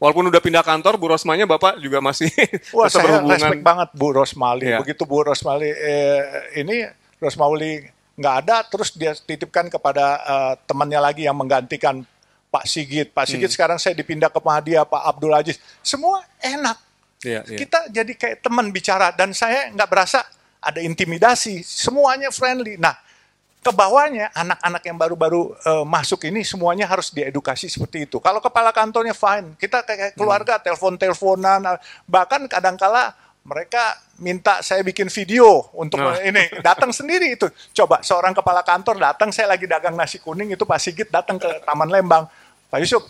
walaupun 0.00 0.28
udah 0.28 0.40
pindah 0.40 0.64
kantor 0.64 0.96
Bu 0.96 1.12
Rosmanya 1.12 1.44
Bapak 1.44 1.80
juga 1.80 2.00
masih 2.00 2.30
Wah, 2.76 2.88
saya 2.88 3.04
berhubungan. 3.04 3.36
respect 3.36 3.64
banget 3.64 3.88
Bu 3.92 4.08
Rosmali. 4.14 4.66
Ya. 4.68 4.78
Begitu 4.80 5.02
Bu 5.04 5.24
Rosmali 5.24 5.68
eh, 5.68 6.22
ini 6.60 6.84
Rosmali 7.20 7.98
nggak 8.18 8.34
ada 8.44 8.56
terus 8.66 8.94
dia 8.98 9.14
titipkan 9.14 9.70
kepada 9.70 10.04
uh, 10.26 10.54
temannya 10.66 10.98
lagi 10.98 11.22
yang 11.22 11.38
menggantikan 11.38 12.02
Pak 12.48 12.64
Sigit, 12.66 13.14
Pak 13.14 13.28
Sigit 13.28 13.46
hmm. 13.46 13.54
sekarang 13.54 13.78
saya 13.78 13.94
dipindah 13.94 14.32
ke 14.32 14.40
Mahadia, 14.42 14.82
Pak 14.82 15.02
Abdul 15.04 15.36
Aziz, 15.36 15.60
semua 15.84 16.24
enak. 16.40 16.80
Yeah, 17.22 17.46
yeah. 17.46 17.60
Kita 17.60 17.78
jadi 17.92 18.12
kayak 18.16 18.42
teman 18.42 18.74
bicara 18.74 19.14
dan 19.14 19.30
saya 19.36 19.70
nggak 19.70 19.86
berasa 19.86 20.24
ada 20.58 20.80
intimidasi, 20.82 21.62
semuanya 21.62 22.28
friendly. 22.34 22.76
Nah, 22.78 22.94
ke 23.58 23.70
bawahnya 23.74 24.30
anak-anak 24.32 24.82
yang 24.86 24.96
baru-baru 24.96 25.42
uh, 25.66 25.84
masuk 25.84 26.30
ini 26.30 26.46
semuanya 26.46 26.86
harus 26.86 27.10
diedukasi 27.10 27.66
seperti 27.66 28.06
itu. 28.06 28.22
Kalau 28.22 28.38
kepala 28.38 28.70
kantornya 28.70 29.12
fine, 29.12 29.58
kita 29.58 29.82
kayak 29.82 30.14
keluarga 30.14 30.56
hmm. 30.56 30.64
telepon-teleponan, 30.64 31.60
bahkan 32.06 32.46
kadangkala 32.46 33.12
mereka 33.48 33.96
minta 34.20 34.60
saya 34.60 34.84
bikin 34.84 35.08
video 35.08 35.64
untuk 35.72 35.96
nah. 35.96 36.20
ini 36.20 36.52
datang 36.60 36.92
sendiri 36.92 37.32
itu 37.32 37.48
coba 37.72 38.04
seorang 38.04 38.36
kepala 38.36 38.60
kantor 38.60 39.00
datang 39.00 39.32
saya 39.32 39.48
lagi 39.48 39.64
dagang 39.64 39.96
nasi 39.96 40.20
kuning 40.20 40.52
itu 40.52 40.68
Pak 40.68 40.76
Sigit 40.76 41.08
datang 41.08 41.40
ke 41.40 41.48
Taman 41.64 41.88
Lembang 41.88 42.28
Pak 42.68 42.78
Yusuf 42.82 43.08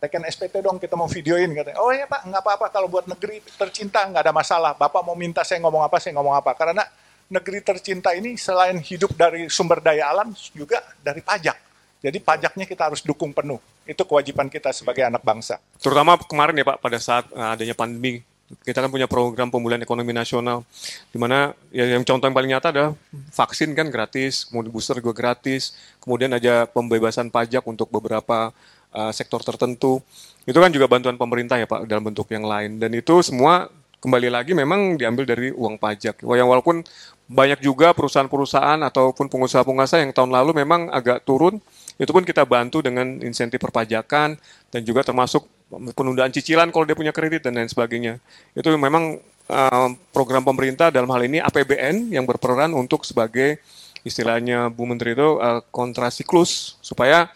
tekan 0.00 0.24
SPT 0.24 0.64
dong 0.64 0.80
kita 0.80 0.96
mau 0.96 1.06
videoin 1.06 1.52
katanya. 1.52 1.76
Oh 1.78 1.92
ya 1.92 2.08
Pak 2.08 2.24
nggak 2.24 2.42
apa-apa. 2.42 2.66
Kalau 2.72 2.88
buat 2.88 3.04
negeri 3.04 3.44
tercinta 3.44 4.00
nggak 4.08 4.24
ada 4.24 4.32
masalah. 4.32 4.72
Bapak 4.72 5.04
mau 5.04 5.12
minta 5.12 5.44
saya 5.44 5.60
ngomong 5.60 5.84
apa 5.84 6.00
saya 6.00 6.16
ngomong 6.16 6.34
apa. 6.40 6.56
Karena 6.56 6.82
negeri 7.28 7.60
tercinta 7.60 8.16
ini 8.16 8.34
selain 8.40 8.80
hidup 8.80 9.12
dari 9.12 9.52
sumber 9.52 9.84
daya 9.84 10.08
alam 10.08 10.32
juga 10.56 10.80
dari 11.04 11.20
pajak. 11.20 11.68
Jadi 12.00 12.16
pajaknya 12.16 12.64
kita 12.64 12.88
harus 12.88 13.04
dukung 13.04 13.36
penuh. 13.36 13.60
Itu 13.84 14.08
kewajiban 14.08 14.48
kita 14.48 14.72
sebagai 14.72 15.04
anak 15.04 15.20
bangsa. 15.20 15.60
Terutama 15.76 16.16
kemarin 16.16 16.56
ya 16.56 16.64
Pak 16.64 16.80
pada 16.80 16.96
saat 16.96 17.28
eh, 17.28 17.48
adanya 17.52 17.76
pandemi 17.76 18.24
kita 18.66 18.82
kan 18.82 18.90
punya 18.90 19.06
program 19.06 19.46
pemulihan 19.46 19.78
ekonomi 19.78 20.10
nasional 20.10 20.66
di 21.14 21.18
mana 21.22 21.54
ya 21.70 21.86
yang 21.86 22.02
contoh 22.02 22.26
yang 22.26 22.34
paling 22.34 22.50
nyata 22.50 22.74
adalah 22.74 22.92
vaksin 23.30 23.78
kan 23.78 23.86
gratis, 23.94 24.50
kemudian 24.50 24.74
booster 24.74 24.98
juga 24.98 25.14
gratis, 25.14 25.70
kemudian 26.02 26.34
ada 26.34 26.66
pembebasan 26.66 27.30
pajak 27.30 27.62
untuk 27.62 27.86
beberapa 27.94 28.50
uh, 28.94 29.12
sektor 29.14 29.42
tertentu. 29.42 30.02
Itu 30.48 30.58
kan 30.58 30.72
juga 30.72 30.90
bantuan 30.90 31.14
pemerintah 31.20 31.60
ya 31.60 31.66
Pak 31.68 31.86
dalam 31.86 32.06
bentuk 32.10 32.26
yang 32.32 32.46
lain 32.46 32.80
dan 32.80 32.90
itu 32.96 33.20
semua 33.22 33.68
kembali 34.00 34.32
lagi 34.32 34.56
memang 34.56 34.96
diambil 34.96 35.28
dari 35.28 35.52
uang 35.52 35.76
pajak. 35.76 36.24
Yang 36.24 36.48
walaupun 36.48 36.82
banyak 37.30 37.62
juga 37.62 37.94
perusahaan-perusahaan 37.94 38.80
ataupun 38.90 39.30
pengusaha-pengusaha 39.30 40.02
yang 40.02 40.10
tahun 40.10 40.34
lalu 40.34 40.64
memang 40.64 40.90
agak 40.90 41.22
turun, 41.22 41.62
itu 42.00 42.10
pun 42.10 42.24
kita 42.26 42.42
bantu 42.48 42.82
dengan 42.82 43.20
insentif 43.22 43.60
perpajakan 43.62 44.34
dan 44.72 44.80
juga 44.82 45.06
termasuk 45.06 45.46
penundaan 45.94 46.34
cicilan 46.34 46.74
kalau 46.74 46.82
dia 46.82 46.98
punya 46.98 47.14
kredit 47.14 47.46
dan 47.46 47.54
lain 47.54 47.70
sebagainya. 47.70 48.18
Itu 48.56 48.74
memang 48.74 49.22
uh, 49.46 49.88
program 50.10 50.42
pemerintah 50.42 50.90
dalam 50.90 51.06
hal 51.12 51.22
ini 51.22 51.38
APBN 51.38 52.10
yang 52.10 52.26
berperan 52.26 52.74
untuk 52.74 53.06
sebagai 53.06 53.62
istilahnya 54.02 54.72
Bu 54.72 54.88
Menteri 54.88 55.12
itu 55.12 55.38
uh, 55.38 55.60
kontrasiklus 55.70 56.80
supaya 56.80 57.28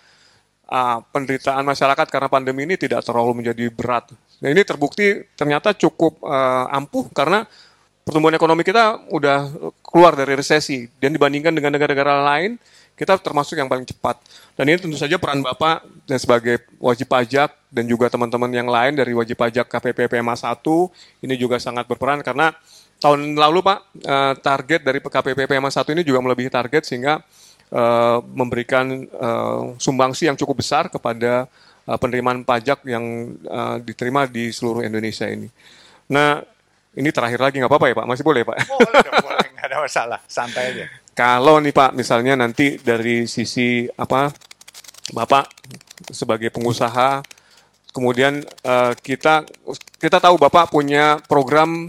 uh, 0.69 0.99
penderitaan 1.13 1.65
masyarakat 1.65 2.07
karena 2.09 2.29
pandemi 2.29 2.65
ini 2.69 2.75
tidak 2.81 3.05
terlalu 3.05 3.45
menjadi 3.45 3.69
berat. 3.73 4.13
Nah 4.41 4.49
ini 4.53 4.63
terbukti 4.65 5.25
ternyata 5.35 5.73
cukup 5.77 6.21
uh, 6.25 6.69
ampuh 6.71 7.09
karena 7.13 7.49
pertumbuhan 8.05 8.37
ekonomi 8.37 8.61
kita 8.61 9.09
udah 9.09 9.49
keluar 9.81 10.13
dari 10.13 10.37
resesi 10.37 10.85
dan 11.01 11.17
dibandingkan 11.17 11.57
dengan 11.57 11.73
negara-negara 11.73 12.21
lain 12.21 12.61
kita 12.95 13.19
termasuk 13.19 13.59
yang 13.59 13.67
paling 13.67 13.83
cepat. 13.83 14.23
Dan 14.55 14.71
ini 14.71 14.79
tentu 14.79 14.95
saja 14.95 15.19
peran 15.19 15.43
Bapak 15.43 15.83
dan 16.07 16.19
sebagai 16.21 16.63
wajib 16.79 17.11
pajak 17.11 17.51
dan 17.75 17.85
juga 17.91 18.07
teman-teman 18.07 18.51
yang 18.55 18.71
lain 18.71 18.95
dari 18.95 19.11
wajib 19.11 19.35
pajak 19.35 19.67
KPP 19.67 20.07
PMA 20.07 20.35
1 20.39 20.63
ini 21.27 21.35
juga 21.35 21.59
sangat 21.59 21.91
berperan 21.91 22.23
karena 22.23 22.55
tahun 23.03 23.35
lalu 23.35 23.67
Pak 23.67 23.79
eh, 23.99 24.35
target 24.39 24.81
dari 24.87 25.03
KPP 25.03 25.51
PMA 25.51 25.71
1 25.75 25.91
ini 25.99 26.03
juga 26.07 26.23
melebihi 26.23 26.51
target 26.55 26.87
sehingga 26.87 27.19
uh, 27.73 28.19
memberikan 28.35 29.07
uh, 29.15 29.73
sumbangsi 29.81 30.29
yang 30.29 30.37
cukup 30.37 30.61
besar 30.61 30.91
kepada 30.91 31.49
uh, 31.89 31.99
penerimaan 32.01 32.43
pajak 32.43 32.85
yang 32.85 33.37
uh, 33.49 33.81
diterima 33.81 34.29
di 34.29 34.51
seluruh 34.51 34.85
Indonesia 34.85 35.25
ini. 35.29 35.49
Nah, 36.11 36.43
ini 36.95 37.09
terakhir 37.11 37.41
lagi 37.41 37.57
nggak 37.59 37.71
apa-apa 37.71 37.87
ya 37.91 37.95
Pak? 37.97 38.07
Masih 38.07 38.25
boleh 38.25 38.43
Pak? 38.45 38.57
Boleh, 38.69 39.03
boleh, 39.23 39.49
nggak 39.57 39.67
ada 39.67 39.79
masalah, 39.81 40.21
santai 40.29 40.65
aja. 40.75 40.85
Kalau 41.15 41.63
nih 41.63 41.71
Pak, 41.71 41.95
misalnya 41.95 42.35
nanti 42.35 42.77
dari 42.83 43.31
sisi 43.31 43.87
apa 43.95 44.35
Bapak 45.15 45.47
sebagai 46.11 46.51
pengusaha, 46.51 47.23
kemudian 47.95 48.43
uh, 48.67 48.93
kita 48.99 49.47
kita 50.03 50.19
tahu 50.19 50.37
Bapak 50.41 50.75
punya 50.75 51.23
program 51.31 51.87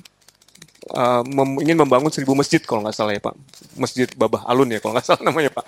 uh, 0.91 1.21
mem, 1.25 1.65
ingin 1.65 1.77
membangun 1.79 2.11
seribu 2.11 2.37
masjid 2.37 2.61
kalau 2.61 2.85
nggak 2.85 2.95
salah 2.95 3.13
ya 3.15 3.21
Pak, 3.23 3.35
masjid 3.79 4.07
Babah 4.13 4.45
Alun 4.45 4.69
ya 4.69 4.79
kalau 4.83 4.93
nggak 4.97 5.07
salah 5.09 5.23
namanya 5.23 5.51
Pak. 5.53 5.65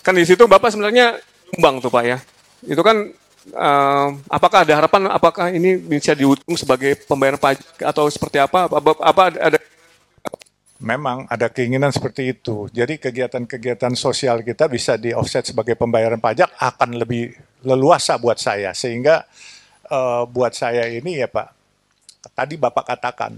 Kan 0.00 0.16
di 0.16 0.24
situ 0.24 0.44
Bapak 0.48 0.72
sebenarnya 0.72 1.20
nyumbang 1.52 1.82
tuh 1.84 1.92
Pak 1.92 2.04
ya. 2.06 2.18
Itu 2.64 2.80
kan 2.80 3.12
uh, 3.56 4.08
apakah 4.28 4.64
ada 4.64 4.72
harapan 4.80 5.10
apakah 5.12 5.52
ini 5.52 5.76
bisa 5.76 6.16
dihitung 6.16 6.56
sebagai 6.56 6.96
pembayaran 7.04 7.40
pajak 7.40 7.84
atau 7.84 8.08
seperti 8.08 8.40
apa? 8.40 8.68
Apa, 8.68 8.90
apa 9.00 9.22
ada 9.36 9.58
Memang 10.80 11.28
ada 11.28 11.52
keinginan 11.52 11.92
seperti 11.92 12.32
itu. 12.32 12.64
Jadi 12.72 12.96
kegiatan-kegiatan 12.96 13.92
sosial 13.92 14.40
kita 14.40 14.64
bisa 14.64 14.96
di 14.96 15.12
offset 15.12 15.44
sebagai 15.44 15.76
pembayaran 15.76 16.16
pajak 16.16 16.48
akan 16.56 16.96
lebih 16.96 17.36
leluasa 17.68 18.16
buat 18.16 18.40
saya. 18.40 18.72
Sehingga 18.72 19.28
uh, 19.92 20.24
buat 20.24 20.56
saya 20.56 20.88
ini 20.88 21.20
ya 21.20 21.28
Pak, 21.28 21.48
tadi 22.32 22.56
Bapak 22.56 22.96
katakan, 22.96 23.36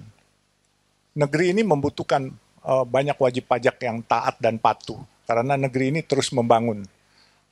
negeri 1.12 1.52
ini 1.56 1.62
membutuhkan 1.64 2.32
uh, 2.64 2.84
banyak 2.84 3.16
wajib 3.16 3.48
pajak 3.48 3.76
yang 3.84 4.00
taat 4.04 4.38
dan 4.40 4.56
patuh. 4.56 5.00
Karena 5.28 5.56
negeri 5.56 5.94
ini 5.94 6.00
terus 6.04 6.32
membangun. 6.34 6.84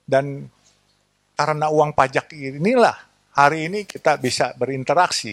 Dan 0.04 0.50
karena 1.38 1.72
uang 1.72 1.96
pajak 1.96 2.34
inilah 2.36 2.96
hari 3.32 3.70
ini 3.70 3.88
kita 3.88 4.20
bisa 4.20 4.52
berinteraksi. 4.58 5.32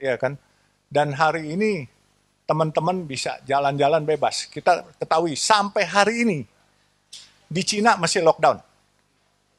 ya 0.00 0.16
kan? 0.16 0.38
Dan 0.86 1.12
hari 1.12 1.52
ini 1.52 1.84
teman-teman 2.46 3.04
bisa 3.04 3.42
jalan-jalan 3.44 4.06
bebas. 4.06 4.46
Kita 4.46 4.86
ketahui 4.96 5.34
sampai 5.34 5.82
hari 5.84 6.14
ini 6.22 6.38
di 7.50 7.62
Cina 7.66 7.98
masih 7.98 8.22
lockdown. 8.22 8.62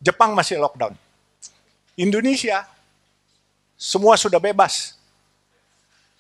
Jepang 0.02 0.34
masih 0.34 0.58
lockdown. 0.58 0.96
Indonesia 1.98 2.66
semua 3.78 4.18
sudah 4.18 4.42
bebas. 4.42 4.97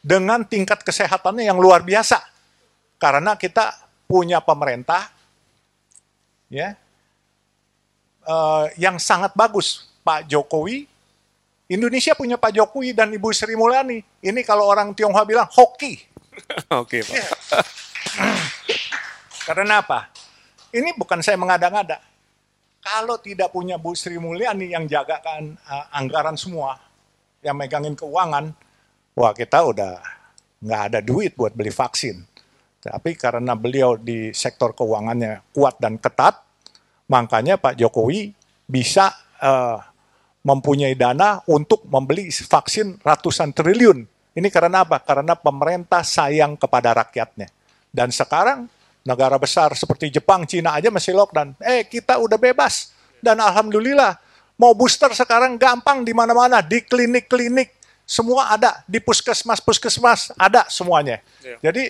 Dengan 0.07 0.47
tingkat 0.47 0.87
kesehatannya 0.87 1.43
yang 1.43 1.59
luar 1.59 1.83
biasa. 1.83 2.23
Karena 2.95 3.35
kita 3.35 3.75
punya 4.07 4.39
pemerintah 4.39 5.11
ya 6.47 6.79
uh, 8.23 8.71
yang 8.79 8.95
sangat 8.95 9.35
bagus. 9.35 9.91
Pak 10.07 10.31
Jokowi 10.31 10.87
Indonesia 11.67 12.15
punya 12.15 12.39
Pak 12.39 12.55
Jokowi 12.55 12.95
dan 12.95 13.11
Ibu 13.11 13.27
Sri 13.35 13.51
Mulyani. 13.59 13.99
Ini 14.23 14.39
kalau 14.47 14.63
orang 14.71 14.95
Tionghoa 14.95 15.27
bilang 15.27 15.51
hoki 15.51 15.99
Oke, 16.81 17.03
Pak. 17.03 17.15
Iya. 17.17 17.27
Karena 19.43 19.83
apa? 19.83 20.07
Ini 20.71 20.95
bukan 20.95 21.19
saya 21.19 21.35
mengada-ngada. 21.39 21.99
Kalau 22.79 23.19
tidak 23.19 23.51
punya 23.51 23.75
Bu 23.75 23.91
Sri 23.97 24.15
Mulyani 24.15 24.71
yang 24.71 24.87
jagakan 24.87 25.59
uh, 25.67 25.85
anggaran 25.91 26.39
semua, 26.39 26.79
yang 27.43 27.59
megangin 27.59 27.97
keuangan, 27.99 28.53
wah 29.17 29.33
kita 29.33 29.65
udah 29.65 29.97
nggak 30.61 30.81
ada 30.93 30.99
duit 31.01 31.33
buat 31.33 31.57
beli 31.57 31.73
vaksin. 31.73 32.21
Tapi 32.77 33.17
karena 33.17 33.57
beliau 33.57 33.97
di 33.97 34.29
sektor 34.31 34.71
keuangannya 34.77 35.41
kuat 35.51 35.81
dan 35.81 35.97
ketat, 35.97 36.39
makanya 37.09 37.57
Pak 37.57 37.75
Jokowi 37.75 38.31
bisa 38.69 39.11
uh, 39.41 39.81
mempunyai 40.45 40.93
dana 40.93 41.41
untuk 41.49 41.83
membeli 41.89 42.29
vaksin 42.29 43.01
ratusan 43.01 43.51
triliun 43.51 44.05
ini 44.37 44.53
karena 44.53 44.85
apa? 44.85 45.01
Karena 45.01 45.33
pemerintah 45.33 46.05
sayang 46.05 46.53
kepada 46.61 46.93
rakyatnya. 46.93 47.49
Dan 47.89 48.13
sekarang 48.13 48.69
negara 49.01 49.33
besar 49.41 49.73
seperti 49.73 50.13
Jepang, 50.13 50.45
Cina 50.45 50.77
aja 50.77 50.93
masih 50.93 51.17
lockdown. 51.17 51.57
Eh, 51.65 51.89
kita 51.89 52.21
udah 52.21 52.37
bebas. 52.37 52.93
Dan 53.17 53.41
alhamdulillah, 53.41 54.13
mau 54.61 54.77
booster 54.77 55.09
sekarang 55.17 55.57
gampang 55.57 56.05
di 56.05 56.13
mana-mana, 56.13 56.61
di 56.61 56.85
klinik-klinik, 56.85 57.76
semua 58.07 58.55
ada, 58.55 58.79
di 58.87 59.03
puskesmas-puskesmas 59.03 60.31
ada 60.39 60.63
semuanya. 60.71 61.19
Yeah. 61.43 61.59
Jadi 61.59 61.83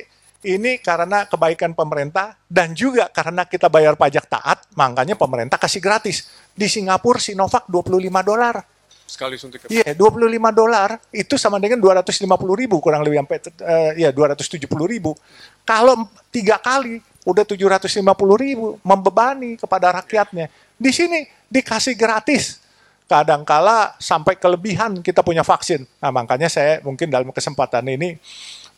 ini 0.50 0.82
karena 0.82 1.30
kebaikan 1.30 1.78
pemerintah 1.78 2.34
dan 2.50 2.74
juga 2.74 3.06
karena 3.14 3.46
kita 3.46 3.70
bayar 3.70 3.94
pajak 3.94 4.26
taat, 4.26 4.66
makanya 4.74 5.14
pemerintah 5.14 5.62
kasih 5.62 5.78
gratis. 5.78 6.26
Di 6.58 6.66
Singapura 6.66 7.22
Sinovac 7.22 7.70
25 7.70 8.10
dolar 8.26 8.66
sekali 9.08 9.40
suntik. 9.40 9.64
Iya, 9.72 9.94
yeah, 9.94 9.96
25 9.96 10.52
dolar 10.52 11.00
itu 11.16 11.40
sama 11.40 11.64
dengan 11.64 11.80
250 11.80 12.28
ribu 12.60 12.84
kurang 12.84 13.08
lebih 13.08 13.24
sampai 13.24 13.38
uh, 13.64 13.92
ya 13.96 14.10
270 14.12 14.68
ribu. 14.68 15.16
Kalau 15.64 16.12
tiga 16.28 16.60
kali 16.60 17.00
udah 17.24 17.48
750 17.48 18.04
ribu 18.36 18.76
membebani 18.84 19.56
kepada 19.56 20.04
rakyatnya. 20.04 20.52
Di 20.76 20.92
sini 20.92 21.24
dikasih 21.48 21.96
gratis. 21.96 22.67
Kadangkala 23.08 23.96
sampai 23.98 24.36
kelebihan 24.36 25.00
kita 25.00 25.24
punya 25.24 25.42
vaksin. 25.42 25.88
Nah, 26.04 26.12
makanya 26.12 26.52
saya 26.52 26.84
mungkin 26.84 27.08
dalam 27.08 27.32
kesempatan 27.32 27.88
ini 27.88 28.20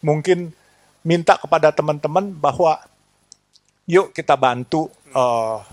mungkin 0.05 0.53
minta 1.01 1.35
kepada 1.41 1.73
teman-teman 1.73 2.29
bahwa 2.37 2.77
yuk 3.89 4.13
kita 4.13 4.37
bantu 4.37 4.85
uh, 5.17 5.65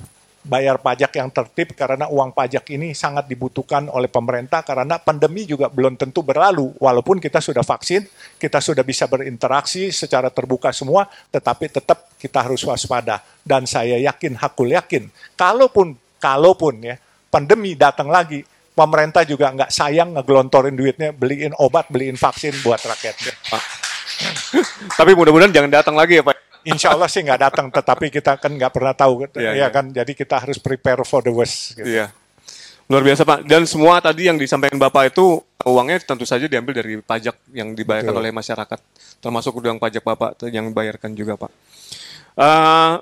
bayar 0.47 0.79
pajak 0.79 1.11
yang 1.19 1.29
tertib 1.35 1.75
karena 1.75 2.07
uang 2.07 2.31
pajak 2.31 2.71
ini 2.71 2.95
sangat 2.95 3.27
dibutuhkan 3.27 3.91
oleh 3.91 4.07
pemerintah 4.07 4.63
karena 4.63 4.97
pandemi 5.03 5.43
juga 5.43 5.67
belum 5.67 5.99
tentu 5.99 6.23
berlalu 6.23 6.71
walaupun 6.79 7.19
kita 7.19 7.43
sudah 7.43 7.67
vaksin, 7.67 8.07
kita 8.39 8.63
sudah 8.63 8.87
bisa 8.87 9.11
berinteraksi 9.11 9.91
secara 9.91 10.31
terbuka 10.31 10.71
semua, 10.71 11.11
tetapi 11.35 11.67
tetap 11.67 12.15
kita 12.17 12.47
harus 12.47 12.63
waspada 12.63 13.21
dan 13.43 13.67
saya 13.67 13.99
yakin 13.99 14.39
hakul 14.39 14.71
yakin 14.71 15.11
kalaupun 15.35 15.99
kalaupun 16.23 16.95
ya 16.95 16.97
pandemi 17.37 17.77
datang 17.77 18.09
lagi 18.09 18.41
pemerintah 18.73 19.21
juga 19.29 19.53
nggak 19.53 19.69
sayang 19.69 20.17
ngegelontorin 20.17 20.73
duitnya 20.73 21.13
beliin 21.13 21.53
obat, 21.61 21.93
beliin 21.93 22.17
vaksin 22.17 22.57
buat 22.65 22.81
rakyatnya. 22.81 23.37
Tapi 24.97 25.13
mudah-mudahan 25.13 25.53
jangan 25.53 25.69
datang 25.69 25.93
lagi 26.01 26.17
ya 26.17 26.25
Pak. 26.25 26.65
Insya 26.65 26.97
Allah 26.97 27.07
sih 27.13 27.21
nggak 27.21 27.41
datang, 27.41 27.67
tetapi 27.69 28.09
kita 28.09 28.41
kan 28.41 28.51
nggak 28.57 28.73
pernah 28.73 28.97
tahu, 28.97 29.29
ya, 29.37 29.53
ya 29.53 29.69
kan. 29.69 29.93
Jadi 29.93 30.17
kita 30.17 30.41
harus 30.41 30.57
prepare 30.57 31.05
for 31.05 31.21
the 31.21 31.31
worst. 31.31 31.77
Gitu. 31.77 31.85
Iya. 31.85 32.09
Luar 32.89 33.05
biasa 33.05 33.23
Pak. 33.23 33.45
Dan 33.45 33.69
semua 33.69 34.01
tadi 34.01 34.27
yang 34.27 34.41
disampaikan 34.41 34.81
Bapak 34.81 35.15
itu 35.15 35.45
uangnya 35.63 36.03
tentu 36.03 36.25
saja 36.27 36.49
diambil 36.49 36.75
dari 36.81 36.99
pajak 36.99 37.37
yang 37.53 37.71
dibayarkan 37.77 38.11
Betul. 38.11 38.23
oleh 38.25 38.33
masyarakat, 38.33 38.79
termasuk 39.21 39.53
uang 39.61 39.79
pajak 39.79 40.03
Bapak 40.03 40.43
yang 40.49 40.67
dibayarkan 40.73 41.13
juga 41.15 41.37
Pak. 41.39 41.51
Uh, 42.37 42.99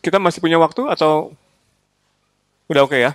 kita 0.00 0.16
masih 0.16 0.40
punya 0.40 0.56
waktu 0.56 0.86
atau 0.88 1.34
udah 2.70 2.82
oke 2.86 2.96
okay 2.96 3.10
ya? 3.10 3.12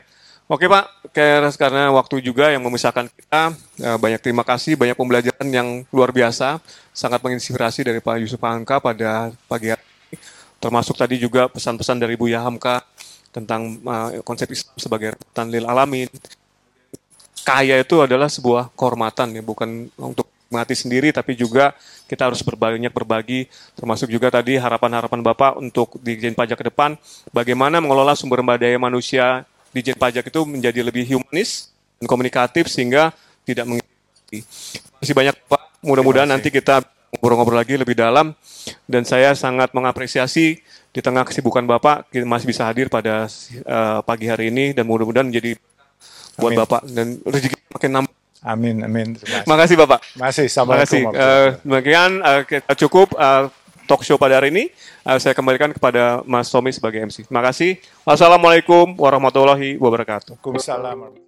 Oke 0.48 0.64
Pak, 0.64 1.12
karena 1.60 1.92
waktu 1.92 2.24
juga 2.24 2.48
yang 2.48 2.64
memisahkan 2.64 3.12
kita, 3.12 3.52
eh, 3.84 3.98
banyak 4.00 4.24
terima 4.24 4.48
kasih, 4.48 4.80
banyak 4.80 4.96
pembelajaran 4.96 5.44
yang 5.52 5.84
luar 5.92 6.16
biasa, 6.16 6.64
sangat 6.96 7.20
menginspirasi 7.20 7.84
dari 7.84 8.00
Pak 8.00 8.16
Yusuf 8.24 8.40
Angka 8.40 8.80
pada 8.80 9.36
pagi 9.44 9.76
hari 9.76 9.84
ini, 9.84 10.16
termasuk 10.56 10.96
tadi 10.96 11.20
juga 11.20 11.52
pesan-pesan 11.52 12.00
dari 12.00 12.16
Bu 12.16 12.32
Yahamka 12.32 12.80
tentang 13.36 13.76
uh, 13.84 14.24
konsep 14.24 14.48
Islam 14.48 14.72
sebagai 14.80 15.20
rebutan 15.20 15.52
lil 15.52 15.68
alamin. 15.68 16.08
Kaya 17.44 17.84
itu 17.84 18.00
adalah 18.00 18.32
sebuah 18.32 18.72
kehormatan 18.72 19.36
ya, 19.36 19.44
bukan 19.44 19.92
untuk 20.00 20.32
mati 20.48 20.80
sendiri, 20.80 21.12
tapi 21.12 21.36
juga 21.36 21.76
kita 22.08 22.32
harus 22.32 22.40
berbanyak 22.40 22.96
berbagi, 22.96 23.52
termasuk 23.76 24.08
juga 24.08 24.32
tadi 24.32 24.56
harapan-harapan 24.56 25.20
Bapak 25.28 25.52
untuk 25.60 26.00
di 26.00 26.16
Dijen 26.16 26.40
Pajak 26.40 26.56
ke 26.56 26.72
depan, 26.72 26.96
bagaimana 27.36 27.84
mengelola 27.84 28.16
sumber 28.16 28.40
daya 28.56 28.80
manusia 28.80 29.44
Dijen 29.78 29.98
Pajak 29.98 30.26
itu 30.28 30.42
menjadi 30.44 30.82
lebih 30.82 31.06
humanis 31.08 31.72
dan 32.02 32.06
komunikatif 32.10 32.68
sehingga 32.68 33.14
tidak 33.46 33.66
mengikuti. 33.70 34.44
Terima 34.44 34.98
kasih 35.00 35.16
banyak 35.16 35.36
Pak, 35.48 35.62
mudah-mudahan 35.86 36.30
nanti 36.30 36.50
kita 36.50 36.84
ngobrol-ngobrol 37.16 37.58
lagi 37.62 37.80
lebih 37.80 37.96
dalam 37.96 38.36
dan 38.84 39.08
saya 39.08 39.32
sangat 39.38 39.72
mengapresiasi 39.72 40.60
di 40.92 41.00
tengah 41.00 41.24
kesibukan 41.24 41.64
Bapak 41.64 42.10
kita 42.12 42.28
masih 42.28 42.50
bisa 42.50 42.68
hadir 42.68 42.92
pada 42.92 43.30
uh, 43.64 44.00
pagi 44.04 44.28
hari 44.28 44.52
ini 44.52 44.76
dan 44.76 44.84
mudah-mudahan 44.84 45.30
menjadi 45.30 45.56
buat 46.38 46.54
Amin. 46.54 46.60
Bapak 46.66 46.82
dan 46.90 47.08
rezeki 47.24 47.58
makin 47.74 47.92
nambah. 47.94 48.14
Amin, 48.46 48.76
amin. 48.86 49.08
Terima 49.18 49.42
kasih. 49.42 49.50
Makasih 49.50 49.76
Bapak. 49.82 50.00
Masih, 50.14 50.46
Terima 50.48 50.76
kasih. 50.78 51.02
Uh, 51.10 51.48
demikian 51.66 52.12
uh, 52.22 52.42
kita 52.46 52.74
cukup 52.86 53.12
uh, 53.18 53.50
talk 53.88 54.04
show 54.04 54.20
pada 54.20 54.38
hari 54.38 54.52
ini. 54.52 54.64
Uh, 55.08 55.18
saya 55.18 55.32
kembalikan 55.32 55.72
kepada 55.72 56.22
Mas 56.28 56.52
Tommy 56.52 56.76
sebagai 56.76 57.00
MC. 57.00 57.24
Terima 57.26 57.42
kasih. 57.42 57.80
Wassalamualaikum 58.04 59.00
warahmatullahi 59.00 59.80
wabarakatuh. 59.80 60.38
Waalaikumsalam. 60.44 61.27